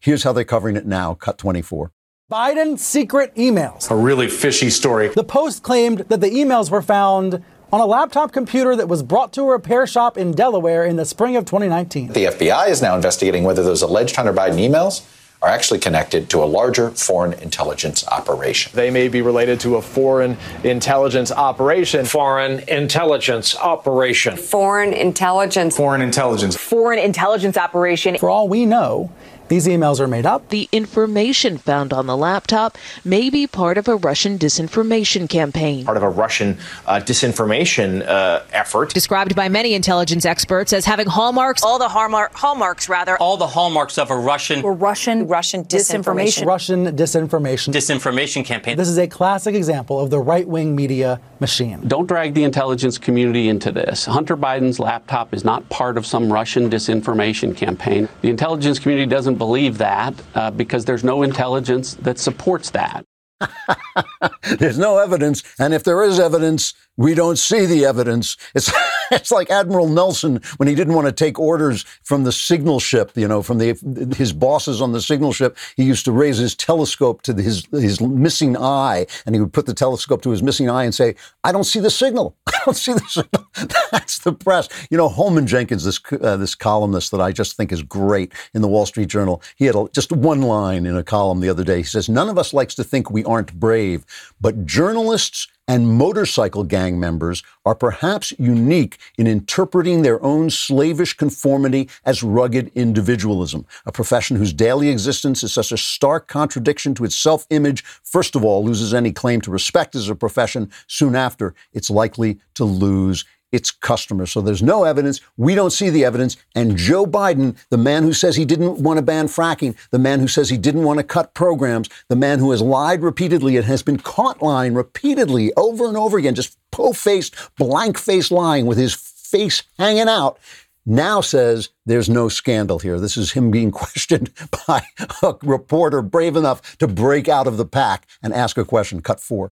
[0.00, 1.14] Here's how they're covering it now.
[1.14, 1.90] Cut 24.
[2.30, 3.90] Biden secret emails.
[3.90, 5.08] A really fishy story.
[5.08, 9.32] The Post claimed that the emails were found on a laptop computer that was brought
[9.32, 12.08] to a repair shop in Delaware in the spring of 2019.
[12.08, 15.00] The FBI is now investigating whether those alleged Hunter Biden emails
[15.42, 18.70] are actually connected to a larger foreign intelligence operation.
[18.74, 22.04] They may be related to a foreign intelligence operation.
[22.04, 24.36] Foreign intelligence operation.
[24.36, 25.76] Foreign intelligence.
[25.76, 26.56] Foreign intelligence.
[26.56, 28.16] Foreign intelligence operation.
[28.18, 29.10] For all we know,
[29.52, 30.48] these emails are made up.
[30.48, 35.84] The information found on the laptop may be part of a Russian disinformation campaign.
[35.84, 38.94] Part of a Russian uh, disinformation uh, effort.
[38.94, 41.62] Described by many intelligence experts as having hallmarks.
[41.62, 43.18] All the hallmark, hallmarks, rather.
[43.18, 44.62] All the hallmarks of a Russian.
[44.62, 45.28] Or Russian.
[45.28, 46.46] Russian disinformation.
[46.46, 47.74] Russian disinformation.
[47.74, 48.78] Disinformation campaign.
[48.78, 51.86] This is a classic example of the right wing media machine.
[51.86, 54.06] Don't drag the intelligence community into this.
[54.06, 58.08] Hunter Biden's laptop is not part of some Russian disinformation campaign.
[58.22, 63.04] The intelligence community doesn't believe that uh, because there's no intelligence that supports that.
[64.60, 68.36] There's no evidence, and if there is evidence, we don't see the evidence.
[68.54, 68.70] It's
[69.10, 73.12] it's like Admiral Nelson when he didn't want to take orders from the signal ship,
[73.14, 73.78] you know, from the
[74.16, 75.56] his bosses on the signal ship.
[75.76, 79.66] He used to raise his telescope to his his missing eye, and he would put
[79.66, 82.36] the telescope to his missing eye and say, "I don't see the signal.
[82.46, 83.46] I don't see the signal."
[83.90, 84.68] That's the press.
[84.90, 88.62] You know, Holman Jenkins, this uh, this columnist that I just think is great in
[88.62, 89.42] the Wall Street Journal.
[89.56, 91.78] He had a, just one line in a column the other day.
[91.78, 94.04] He says, "None of us likes to think we aren't brave,
[94.40, 101.88] but journalists." And motorcycle gang members are perhaps unique in interpreting their own slavish conformity
[102.04, 107.16] as rugged individualism, a profession whose daily existence is such a stark contradiction to its
[107.16, 110.70] self image, first of all, loses any claim to respect as a profession.
[110.86, 114.32] Soon after, it's likely to lose its customers.
[114.32, 115.20] So there's no evidence.
[115.36, 116.36] We don't see the evidence.
[116.54, 120.20] And Joe Biden, the man who says he didn't want to ban fracking, the man
[120.20, 123.66] who says he didn't want to cut programs, the man who has lied repeatedly and
[123.66, 128.66] has been caught lying repeatedly over and over again, just po faced, blank faced lying
[128.66, 130.38] with his face hanging out.
[130.84, 132.98] Now says there's no scandal here.
[132.98, 134.30] This is him being questioned
[134.66, 134.82] by
[135.22, 139.00] a reporter brave enough to break out of the pack and ask a question.
[139.00, 139.50] Cut four.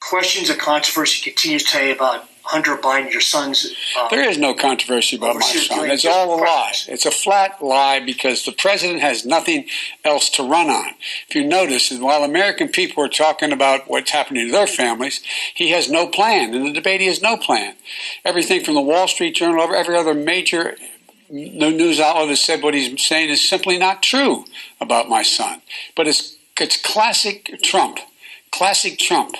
[0.00, 3.74] Questions of controversy continues today about Hunter Biden, your son's.
[3.96, 5.90] Uh, there is no controversy about my son.
[5.90, 6.72] It's all a lie.
[6.86, 9.64] It's a flat lie because the president has nothing
[10.04, 10.90] else to run on.
[11.26, 15.22] If you notice, while American people are talking about what's happening to their families,
[15.54, 16.52] he has no plan.
[16.52, 17.74] In the debate, he has no plan.
[18.22, 20.76] Everything from the Wall Street Journal, over every other major
[21.30, 24.44] news outlet has said what he's saying is simply not true
[24.78, 25.62] about my son.
[25.96, 27.98] But it's it's classic Trump,
[28.50, 29.36] classic Trump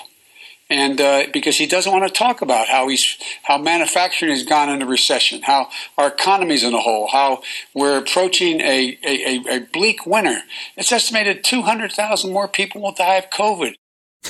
[0.69, 4.69] and uh, because he doesn't want to talk about how he's how manufacturing has gone
[4.69, 7.41] into recession, how our economy's in a hole, how
[7.73, 10.41] we're approaching a, a, a bleak winter.
[10.77, 13.75] It's estimated 200,000 more people will die of COVID.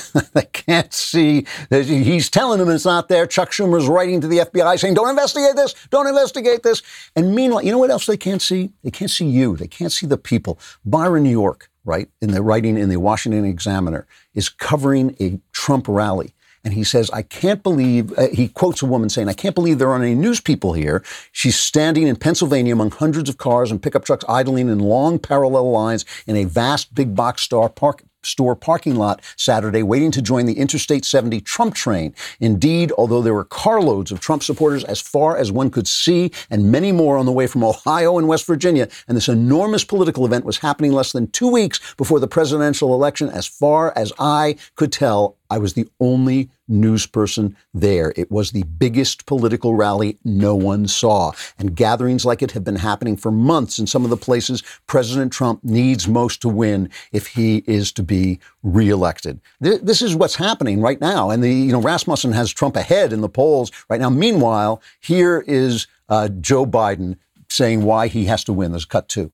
[0.34, 1.46] they can't see.
[1.70, 3.26] He's telling them it's not there.
[3.26, 6.82] Chuck Schumer's writing to the FBI saying, don't investigate this, don't investigate this.
[7.14, 8.72] And meanwhile, you know what else they can't see?
[8.82, 9.56] They can't see you.
[9.56, 10.58] They can't see the people.
[10.84, 15.86] Byron New York, right, in the writing in the Washington Examiner, is covering a Trump
[15.88, 16.34] rally.
[16.64, 19.78] And he says, I can't believe, uh, he quotes a woman saying, I can't believe
[19.78, 21.04] there aren't any news people here.
[21.30, 25.70] She's standing in Pennsylvania among hundreds of cars and pickup trucks idling in long parallel
[25.70, 30.46] lines in a vast big box star park, store parking lot Saturday, waiting to join
[30.46, 32.14] the Interstate 70 Trump train.
[32.40, 36.70] Indeed, although there were carloads of Trump supporters as far as one could see, and
[36.70, 40.44] many more on the way from Ohio and West Virginia, and this enormous political event
[40.44, 44.92] was happening less than two weeks before the presidential election, as far as I could
[44.92, 48.12] tell, I was the only news person there.
[48.16, 51.32] It was the biggest political rally no one saw.
[51.58, 55.32] And gatherings like it have been happening for months in some of the places President
[55.32, 59.40] Trump needs most to win if he is to be reelected.
[59.60, 61.30] This is what's happening right now.
[61.30, 64.10] And the, you know, Rasmussen has Trump ahead in the polls right now.
[64.10, 67.16] Meanwhile, here is uh, Joe Biden
[67.48, 68.72] saying why he has to win.
[68.72, 69.32] There's cut two.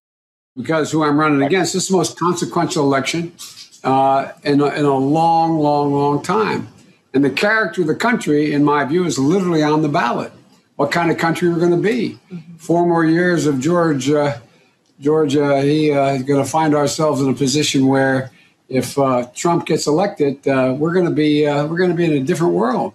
[0.57, 3.33] Because who I'm running against, this is the most consequential election
[3.85, 6.69] uh, in, a, in a long, long, long time.
[7.13, 10.33] And the character of the country, in my view, is literally on the ballot.
[10.77, 12.19] What kind of country we're going to be?
[12.31, 12.57] Mm-hmm.
[12.57, 14.11] Four more years of George.
[14.11, 14.39] Uh,
[15.01, 18.31] George, uh, he uh, is going to find ourselves in a position where,
[18.69, 22.05] if uh, Trump gets elected, uh, we're going to be uh, we're going to be
[22.05, 22.95] in a different world.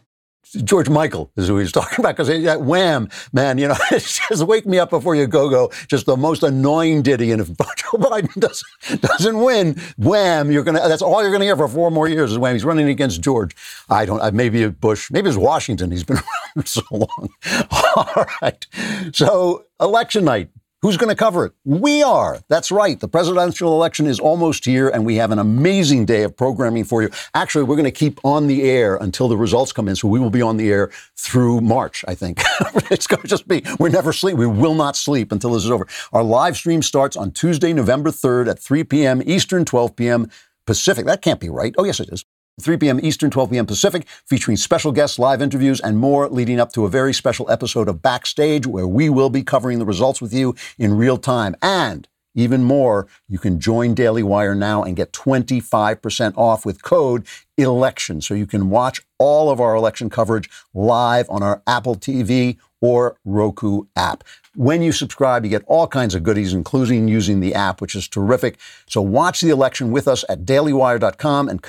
[0.51, 4.65] George Michael is who he's talking about because that wham, man, you know, just wake
[4.65, 5.71] me up before you go go.
[5.88, 7.31] Just the most annoying ditty.
[7.31, 10.88] And if Joe Biden doesn't doesn't win, wham, you're gonna.
[10.88, 12.53] That's all you're gonna hear for four more years is wham.
[12.53, 13.55] He's running against George.
[13.89, 14.34] I don't.
[14.34, 15.10] Maybe Bush.
[15.12, 15.91] Maybe it's Washington.
[15.91, 17.29] He's been around so long.
[17.71, 18.65] All right.
[19.13, 20.49] So election night.
[20.86, 21.54] Who's going to cover it?
[21.63, 22.43] We are.
[22.48, 23.00] That's right.
[23.00, 27.02] The presidential election is almost here, and we have an amazing day of programming for
[27.02, 27.10] you.
[27.34, 30.19] Actually, we're going to keep on the air until the results come in, so we
[30.19, 32.39] will be on the air through March, I think.
[32.91, 34.38] it's going to just be, we're never sleep.
[34.38, 35.88] We will not sleep until this is over.
[36.13, 39.24] Our live stream starts on Tuesday, November 3rd at 3 p.m.
[39.26, 40.30] Eastern, 12 p.m.
[40.67, 41.08] Pacific.
[41.08, 41.74] That can't be right.
[41.80, 42.26] Oh, yes, it is.
[42.62, 43.00] 3 p.m.
[43.04, 43.65] Eastern, 12 p.m.
[43.65, 47.89] Pacific, featuring special guests, live interviews, and more, leading up to a very special episode
[47.89, 51.56] of Backstage, where we will be covering the results with you in real time.
[51.62, 57.26] And even more, you can join Daily Wire now and get 25% off with code
[57.58, 58.22] ELECTION.
[58.22, 63.17] So you can watch all of our election coverage live on our Apple TV or
[63.26, 64.24] Roku app.
[64.54, 68.08] When you subscribe, you get all kinds of goodies, including using the app, which is
[68.08, 68.60] terrific.
[68.86, 71.62] So watch the election with us at dailywire.com and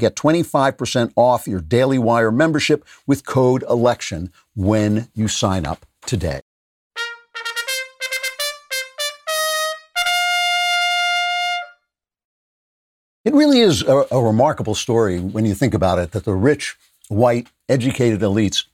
[0.00, 6.40] get 25% off your Daily Wire membership with code ELECTION when you sign up today.
[13.26, 16.76] It really is a, a remarkable story when you think about it that the rich,
[17.08, 18.64] white, educated elites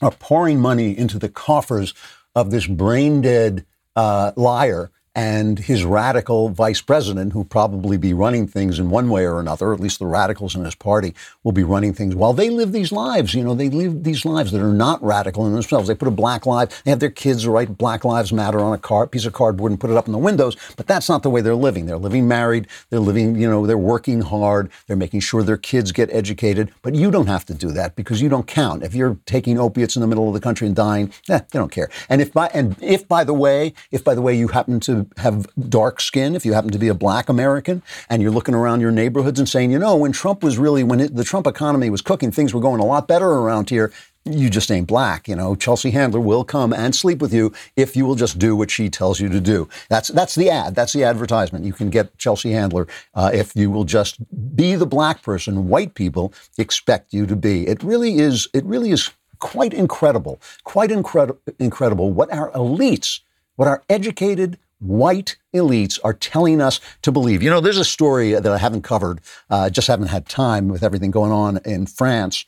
[0.00, 1.94] are pouring money into the coffers
[2.34, 3.64] of this brain dead
[3.96, 9.24] uh, liar and his radical vice president, who probably be running things in one way
[9.24, 11.12] or another, at least the radicals in his party
[11.42, 13.34] will be running things while they live these lives.
[13.34, 15.88] You know, they live these lives that are not radical in themselves.
[15.88, 18.78] They put a black live, they have their kids write Black Lives Matter on a
[18.78, 21.30] card, piece of cardboard and put it up in the windows, but that's not the
[21.30, 21.86] way they're living.
[21.86, 25.90] They're living married, they're living, you know, they're working hard, they're making sure their kids
[25.90, 28.84] get educated, but you don't have to do that because you don't count.
[28.84, 31.72] If you're taking opiates in the middle of the country and dying, eh, they don't
[31.72, 31.90] care.
[32.08, 35.07] And if by and if by the way, if by the way you happen to
[35.16, 38.80] have dark skin, if you happen to be a black American and you're looking around
[38.80, 41.90] your neighborhoods and saying, you know, when Trump was really, when it, the Trump economy
[41.90, 43.92] was cooking, things were going a lot better around here.
[44.24, 45.54] You just ain't black, you know.
[45.54, 48.90] Chelsea Handler will come and sleep with you if you will just do what she
[48.90, 49.68] tells you to do.
[49.88, 50.74] That's that's the ad.
[50.74, 51.64] That's the advertisement.
[51.64, 54.18] You can get Chelsea Handler uh, if you will just
[54.54, 57.66] be the black person white people expect you to be.
[57.66, 58.48] It really is.
[58.52, 60.40] It really is quite incredible.
[60.64, 61.40] Quite incredible.
[61.58, 63.20] Incredible what our elites,
[63.56, 67.42] what our educated white elites are telling us to believe.
[67.42, 69.20] You know, there's a story that I haven't covered,
[69.50, 72.44] uh, just haven't had time with everything going on in France.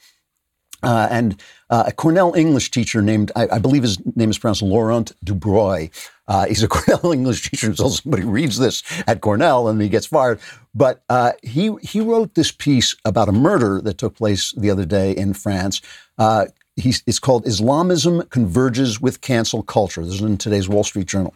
[0.82, 4.62] Uh, and uh, a Cornell English teacher named, I, I, believe his name is pronounced
[4.62, 5.90] Laurent Dubreuil.
[6.26, 10.06] Uh, he's a Cornell English teacher until somebody reads this at Cornell and he gets
[10.06, 10.40] fired.
[10.74, 14.86] But uh, he he wrote this piece about a murder that took place the other
[14.86, 15.82] day in France.
[16.16, 21.34] Uh, it's called "Islamism Converges with Cancel Culture." This is in today's Wall Street Journal.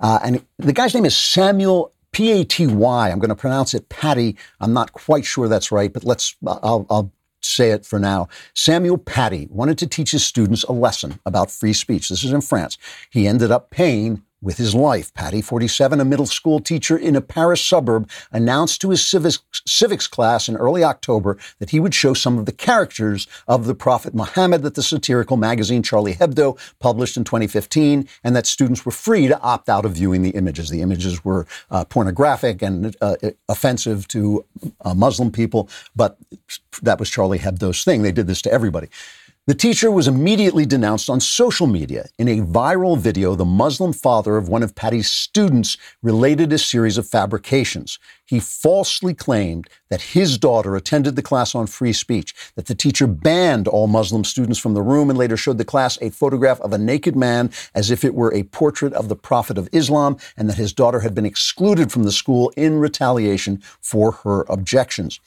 [0.00, 3.10] Uh, and the guy's name is Samuel P A T Y.
[3.10, 4.36] I'm going to pronounce it Patty.
[4.60, 6.36] I'm not quite sure that's right, but let's.
[6.46, 8.28] I'll, I'll say it for now.
[8.54, 12.08] Samuel Paty wanted to teach his students a lesson about free speech.
[12.08, 12.76] This is in France.
[13.10, 15.12] He ended up paying with his life.
[15.14, 20.06] Paty, 47, a middle school teacher in a Paris suburb, announced to his civics, civics
[20.06, 24.14] class in early October that he would show some of the characters of the Prophet
[24.14, 29.26] Muhammad that the satirical magazine Charlie Hebdo published in 2015, and that students were free
[29.28, 30.68] to opt out of viewing the images.
[30.68, 33.16] The images were uh, pornographic and uh,
[33.48, 34.44] offensive to
[34.82, 36.18] uh, Muslim people, but
[36.82, 38.02] that was Charlie Hebdo's thing.
[38.02, 38.88] They did this to everybody.
[39.48, 42.08] The teacher was immediately denounced on social media.
[42.18, 46.98] In a viral video, the Muslim father of one of Paty's students related a series
[46.98, 48.00] of fabrications.
[48.24, 53.06] He falsely claimed that his daughter attended the class on free speech, that the teacher
[53.06, 56.72] banned all Muslim students from the room and later showed the class a photograph of
[56.72, 60.48] a naked man as if it were a portrait of the Prophet of Islam, and
[60.48, 65.20] that his daughter had been excluded from the school in retaliation for her objections.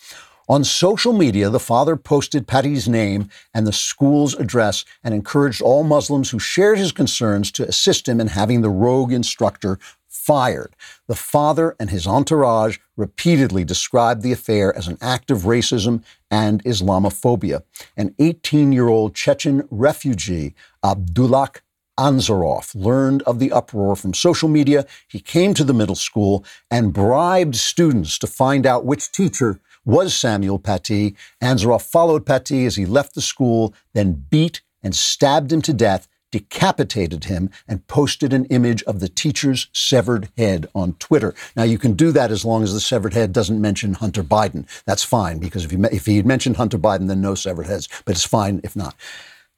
[0.50, 5.84] On social media, the father posted Paty's name and the school's address and encouraged all
[5.84, 9.78] Muslims who shared his concerns to assist him in having the rogue instructor
[10.08, 10.76] fired.
[11.06, 16.64] The father and his entourage repeatedly described the affair as an act of racism and
[16.64, 17.62] Islamophobia.
[17.96, 21.52] An 18 year old Chechen refugee, Abdullah
[22.00, 24.88] Anzorov learned of the uproar from social media.
[25.08, 30.16] He came to the middle school and bribed students to find out which teacher was
[30.16, 31.16] Samuel Paty.
[31.42, 36.08] Anzorov followed Paty as he left the school, then beat and stabbed him to death,
[36.32, 41.34] decapitated him, and posted an image of the teacher's severed head on Twitter.
[41.56, 44.68] Now, you can do that as long as the severed head doesn't mention Hunter Biden.
[44.86, 47.90] That's fine, because if, you, if he had mentioned Hunter Biden, then no severed heads,
[48.06, 48.96] but it's fine if not.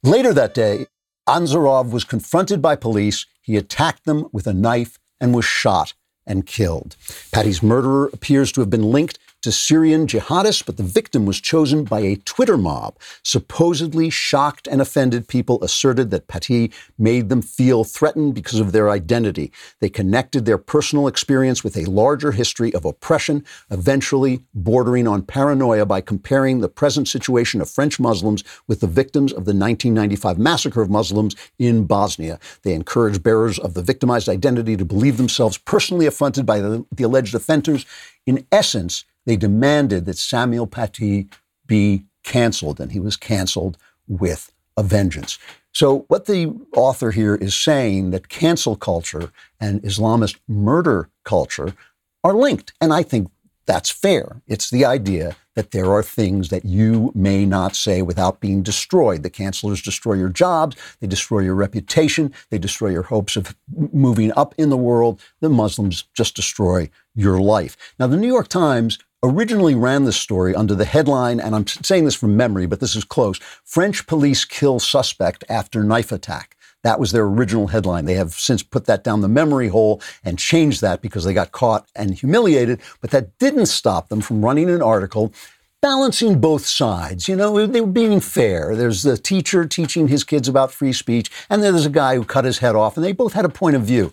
[0.02, 0.86] Later that day,
[1.28, 3.26] Anzorov was confronted by police.
[3.42, 5.94] He attacked them with a knife and was shot
[6.26, 6.96] and killed.
[7.32, 11.84] Paty's murderer appears to have been linked to Syrian jihadists, but the victim was chosen
[11.84, 12.96] by a Twitter mob.
[13.22, 18.90] Supposedly shocked and offended people asserted that Paty made them feel threatened because of their
[18.90, 19.52] identity.
[19.80, 25.86] They connected their personal experience with a larger history of oppression, eventually bordering on paranoia
[25.86, 30.82] by comparing the present situation of French Muslims with the victims of the 1995 massacre
[30.82, 32.38] of Muslims in Bosnia.
[32.62, 37.04] They encouraged bearers of the victimized identity to believe themselves personally affronted by the, the
[37.04, 37.84] alleged offenders.
[38.24, 41.28] In essence, they demanded that Samuel Paty
[41.66, 45.38] be canceled, and he was canceled with a vengeance.
[45.72, 51.74] So, what the author here is saying that cancel culture and Islamist murder culture
[52.22, 52.72] are linked.
[52.80, 53.30] And I think
[53.64, 54.42] that's fair.
[54.46, 59.22] It's the idea that there are things that you may not say without being destroyed.
[59.22, 63.54] The cancelers destroy your jobs, they destroy your reputation, they destroy your hopes of
[63.92, 65.20] moving up in the world.
[65.40, 67.76] The Muslims just destroy your life.
[67.98, 72.04] Now, the New York Times originally ran this story under the headline, and I'm saying
[72.04, 76.56] this from memory, but this is close French police kill suspect after knife attack.
[76.82, 78.06] That was their original headline.
[78.06, 81.52] They have since put that down the memory hole and changed that because they got
[81.52, 82.80] caught and humiliated.
[83.00, 85.32] But that didn't stop them from running an article
[85.80, 87.28] balancing both sides.
[87.28, 88.74] You know, they were being fair.
[88.74, 92.24] There's the teacher teaching his kids about free speech, and then there's a guy who
[92.24, 94.12] cut his head off, and they both had a point of view.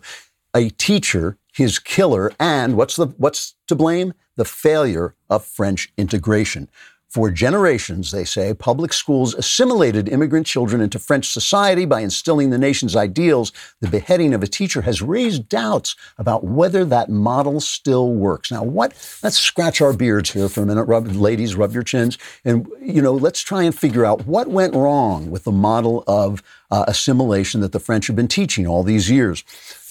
[0.55, 4.13] A teacher, his killer, and what's the what's to blame?
[4.35, 6.69] The failure of French integration.
[7.09, 12.59] For generations, they say, public schools assimilated immigrant children into French society by instilling the
[12.59, 13.51] nation's ideals.
[13.81, 18.51] The beheading of a teacher has raised doubts about whether that model still works.
[18.51, 18.93] Now, what?
[19.23, 20.83] Let's scratch our beards here for a minute.
[20.83, 22.19] Rub, ladies, rub your chins.
[22.45, 26.43] And, you know, let's try and figure out what went wrong with the model of
[26.69, 29.43] uh, assimilation that the French have been teaching all these years.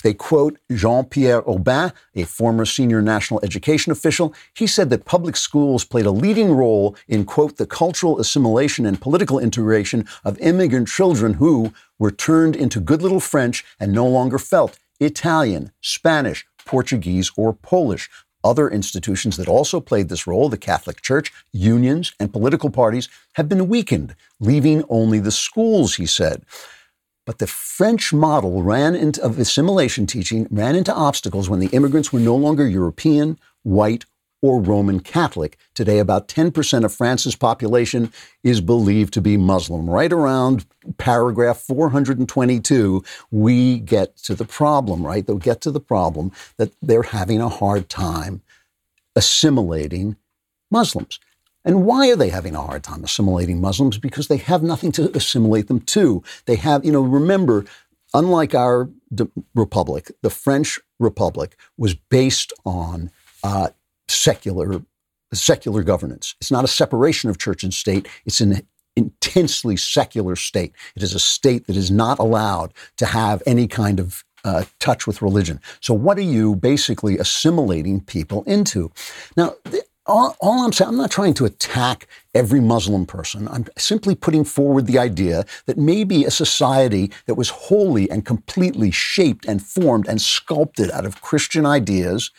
[0.03, 4.32] They quote Jean Pierre Obin, a former senior national education official.
[4.55, 9.01] He said that public schools played a leading role in, quote, the cultural assimilation and
[9.01, 14.38] political integration of immigrant children who were turned into good little French and no longer
[14.38, 18.09] felt Italian, Spanish, Portuguese, or Polish.
[18.44, 23.49] Other institutions that also played this role, the Catholic Church, unions, and political parties, have
[23.49, 26.44] been weakened, leaving only the schools, he said.
[27.29, 32.11] But the French model ran into of assimilation teaching ran into obstacles when the immigrants
[32.11, 34.07] were no longer European, white,
[34.41, 35.59] or Roman Catholic.
[35.74, 38.11] Today, about 10% of France's population
[38.43, 39.91] is believed to be Muslim.
[39.91, 40.64] Right around
[40.97, 45.26] paragraph 422, we get to the problem, right?
[45.26, 48.41] They'll get to the problem that they're having a hard time
[49.14, 50.16] assimilating
[50.70, 51.20] Muslims.
[51.64, 53.98] And why are they having a hard time assimilating Muslims?
[53.98, 56.22] Because they have nothing to assimilate them to.
[56.46, 57.64] They have, you know, remember,
[58.14, 63.11] unlike our de- republic, the French Republic was based on
[63.42, 63.68] uh,
[64.09, 64.82] secular
[65.34, 66.34] secular governance.
[66.40, 68.09] It's not a separation of church and state.
[68.24, 68.62] It's an
[68.96, 70.72] intensely secular state.
[70.96, 75.06] It is a state that is not allowed to have any kind of uh, touch
[75.06, 75.61] with religion.
[75.80, 78.90] So, what are you basically assimilating people into?
[79.36, 83.46] Now, th- all, all, I'm saying, I'm not trying to attack every Muslim person.
[83.48, 88.90] I'm simply putting forward the idea that maybe a society that was wholly and completely
[88.90, 92.30] shaped and formed and sculpted out of Christian ideas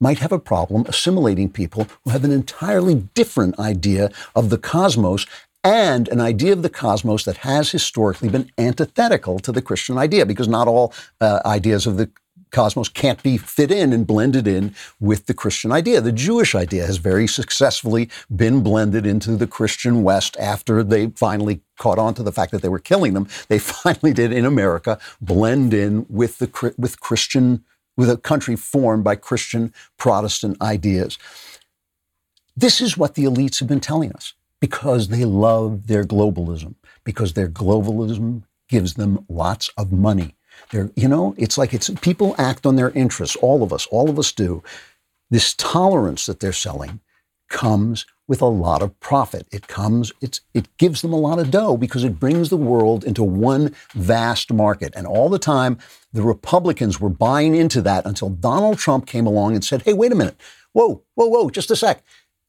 [0.00, 5.26] might have a problem assimilating people who have an entirely different idea of the cosmos
[5.64, 10.26] and an idea of the cosmos that has historically been antithetical to the Christian idea,
[10.26, 12.10] because not all uh, ideas of the
[12.52, 16.00] cosmos can't be fit in and blended in with the Christian idea.
[16.00, 21.62] The Jewish idea has very successfully been blended into the Christian West after they finally
[21.78, 23.26] caught on to the fact that they were killing them.
[23.48, 27.64] They finally did in America blend in with the with Christian
[27.96, 31.18] with a country formed by Christian Protestant ideas.
[32.56, 36.74] This is what the elites have been telling us because they love their globalism,
[37.04, 40.36] because their globalism gives them lots of money.
[40.70, 43.36] They're, you know, it's like it's people act on their interests.
[43.36, 44.62] All of us, all of us do.
[45.30, 47.00] This tolerance that they're selling
[47.48, 49.46] comes with a lot of profit.
[49.52, 53.04] It comes, it's, it gives them a lot of dough because it brings the world
[53.04, 54.94] into one vast market.
[54.96, 55.78] And all the time,
[56.12, 60.12] the Republicans were buying into that until Donald Trump came along and said, hey, wait
[60.12, 60.40] a minute.
[60.72, 62.02] Whoa, whoa, whoa, just a sec.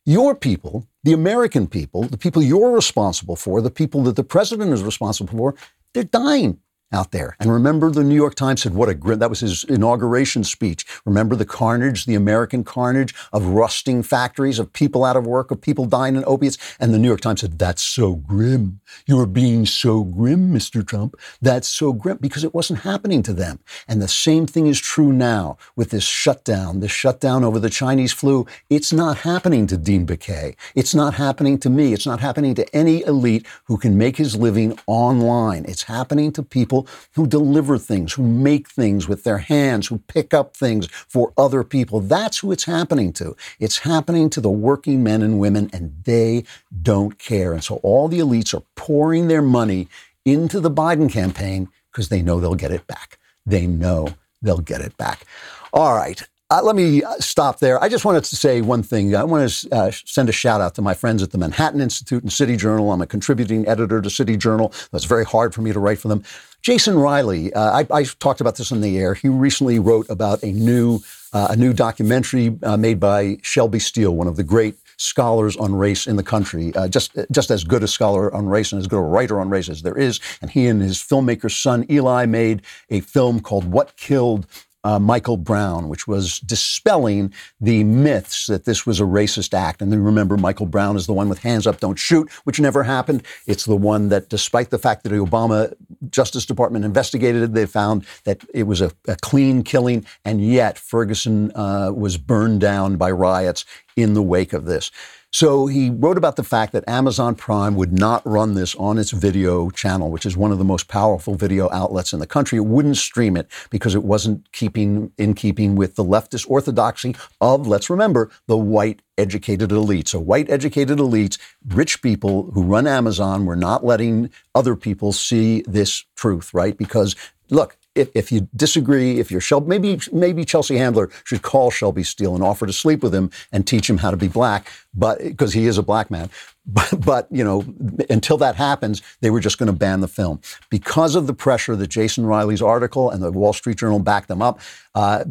[0.06, 4.72] Your people, the American people, the people you're responsible for, the people that the president
[4.72, 5.56] is responsible for,
[5.94, 6.60] they're dying
[6.94, 7.36] out there.
[7.40, 10.86] And remember, the New York Times said, what a grim, that was his inauguration speech.
[11.06, 15.60] Remember the carnage, the American carnage of rusting factories, of people out of work, of
[15.60, 16.58] people dying in opiates.
[16.80, 18.80] And the New York Times said, that's so grim.
[19.06, 20.86] You're being so grim, Mr.
[20.86, 21.16] Trump.
[21.42, 23.60] That's so grim because it wasn't happening to them.
[23.88, 28.14] And the same thing is true now with this shutdown, this shutdown over the Chinese
[28.14, 28.46] flu.
[28.70, 30.56] It's not happening to Dean Baquet.
[30.76, 31.94] It's not happening to me.
[31.94, 35.66] It's not happening to any elite who can make his living online.
[35.68, 36.83] It's happening to people
[37.16, 41.64] who deliver things, who make things with their hands, who pick up things for other
[41.64, 42.00] people.
[42.00, 43.36] That's who it's happening to.
[43.60, 46.44] It's happening to the working men and women, and they
[46.82, 47.54] don't care.
[47.54, 49.88] And so all the elites are pouring their money
[50.26, 53.20] into the Biden campaign because they know they'll get it back.
[53.46, 54.08] They know
[54.42, 55.26] they'll get it back.
[55.74, 56.22] All right.
[56.54, 57.84] Uh, let me uh, stop there.
[57.84, 59.16] I just wanted to say one thing.
[59.16, 62.22] I want to uh, send a shout out to my friends at the Manhattan Institute
[62.22, 62.92] and City Journal.
[62.92, 64.72] I'm a contributing editor to City Journal.
[64.94, 66.24] It's very hard for me to write for them.
[66.62, 69.16] Jason Riley, uh, I, I, talked about this on the air.
[69.16, 71.00] He recently wrote about a new
[71.34, 75.74] uh, a new documentary uh, made by Shelby Steele, one of the great scholars on
[75.74, 79.00] race in the country, just just as good a scholar on race and as good
[79.00, 80.20] a writer on race as there is.
[80.40, 84.46] And he and his filmmaker son Eli made a film called "What Killed
[84.84, 89.82] uh, Michael Brown, which was dispelling the myths that this was a racist act.
[89.82, 92.84] And then remember, Michael Brown is the one with hands up, don't shoot, which never
[92.84, 93.24] happened.
[93.48, 95.74] It's the one that, despite the fact that the Obama
[96.10, 100.78] Justice Department investigated it, they found that it was a, a clean killing, and yet
[100.78, 103.66] Ferguson uh, was burned down by riots
[103.96, 104.92] in the wake of this.
[105.34, 109.10] So he wrote about the fact that Amazon Prime would not run this on its
[109.10, 112.60] video channel, which is one of the most powerful video outlets in the country.
[112.60, 117.66] It wouldn't stream it because it wasn't keeping in keeping with the leftist orthodoxy of,
[117.66, 120.08] let's remember, the white educated elite.
[120.08, 125.64] So white educated elites, rich people who run Amazon were not letting other people see
[125.66, 126.78] this truth, right?
[126.78, 127.16] Because
[127.50, 132.04] look, if, if you disagree, if you're Shelby, maybe maybe Chelsea Handler should call Shelby
[132.04, 135.20] Steele and offer to sleep with him and teach him how to be black, but
[135.20, 136.30] because he is a black man.
[136.66, 137.66] But, but you know,
[138.10, 140.40] until that happens, they were just going to ban the film
[140.70, 144.42] because of the pressure that Jason Riley's article and the Wall Street Journal backed them
[144.42, 144.62] up.
[144.96, 145.26] Uh,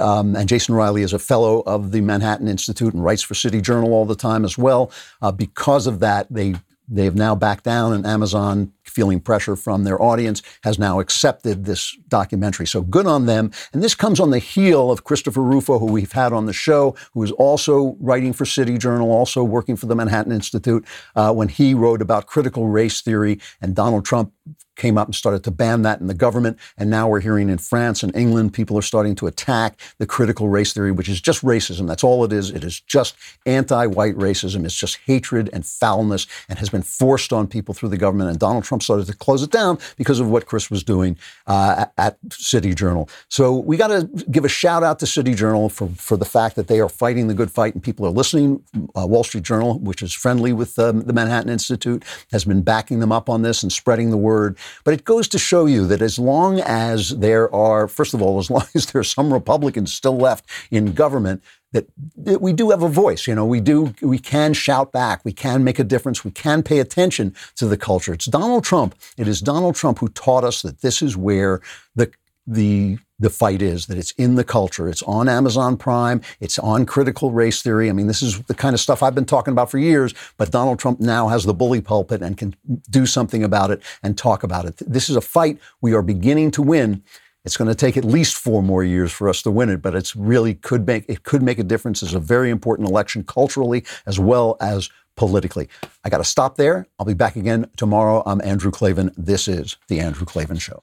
[0.00, 3.60] um, and Jason Riley is a fellow of the Manhattan Institute and writes for City
[3.60, 4.90] Journal all the time as well.
[5.20, 6.56] Uh, because of that, they
[6.94, 11.96] they've now backed down, and Amazon feeling pressure from their audience, has now accepted this
[12.08, 12.66] documentary.
[12.66, 13.50] So good on them.
[13.72, 16.94] And this comes on the heel of Christopher Rufo, who we've had on the show,
[17.14, 20.84] who is also writing for City Journal, also working for the Manhattan Institute,
[21.16, 24.32] uh, when he wrote about critical race theory and Donald Trump
[24.76, 26.58] came up and started to ban that in the government.
[26.76, 30.48] And now we're hearing in France and England, people are starting to attack the critical
[30.48, 31.86] race theory, which is just racism.
[31.86, 32.50] That's all it is.
[32.50, 33.14] It is just
[33.46, 34.64] anti white racism.
[34.64, 38.30] It's just hatred and foulness and has been forced on people through the government.
[38.30, 41.16] And Donald Trump started to close it down because of what Chris was doing
[41.46, 43.08] uh, at City Journal.
[43.28, 46.56] So we got to give a shout out to City Journal for, for the fact
[46.56, 48.62] that they are fighting the good fight and people are listening.
[48.96, 53.00] Uh, Wall Street Journal, which is friendly with um, the Manhattan Institute, has been backing
[53.00, 54.56] them up on this and spreading the word.
[54.84, 58.38] But it goes to show you that as long as there are, first of all,
[58.38, 61.42] as long as there are some Republicans still left in government,
[61.72, 63.26] that, that, we do have a voice.
[63.26, 65.24] You know, we do, we can shout back.
[65.24, 66.24] We can make a difference.
[66.24, 68.12] We can pay attention to the culture.
[68.12, 68.94] It's Donald Trump.
[69.16, 71.60] It is Donald Trump who taught us that this is where
[71.94, 72.10] the,
[72.46, 74.88] the, the fight is, that it's in the culture.
[74.88, 76.20] It's on Amazon Prime.
[76.40, 77.88] It's on critical race theory.
[77.88, 80.50] I mean, this is the kind of stuff I've been talking about for years, but
[80.50, 82.54] Donald Trump now has the bully pulpit and can
[82.90, 84.76] do something about it and talk about it.
[84.78, 87.02] This is a fight we are beginning to win.
[87.44, 89.94] It's going to take at least four more years for us to win it, but
[89.94, 92.02] it's really could make it could make a difference.
[92.02, 95.68] It's a very important election culturally as well as politically.
[96.04, 96.86] I got to stop there.
[96.98, 98.22] I'll be back again tomorrow.
[98.26, 99.12] I'm Andrew Klavan.
[99.16, 100.82] This is the Andrew Klavan Show.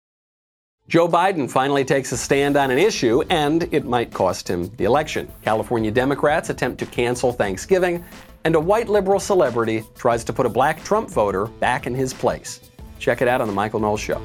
[0.91, 4.83] Joe Biden finally takes a stand on an issue, and it might cost him the
[4.83, 5.31] election.
[5.41, 8.03] California Democrats attempt to cancel Thanksgiving,
[8.43, 12.13] and a white liberal celebrity tries to put a black Trump voter back in his
[12.13, 12.59] place.
[12.99, 14.21] Check it out on The Michael Knowles Show.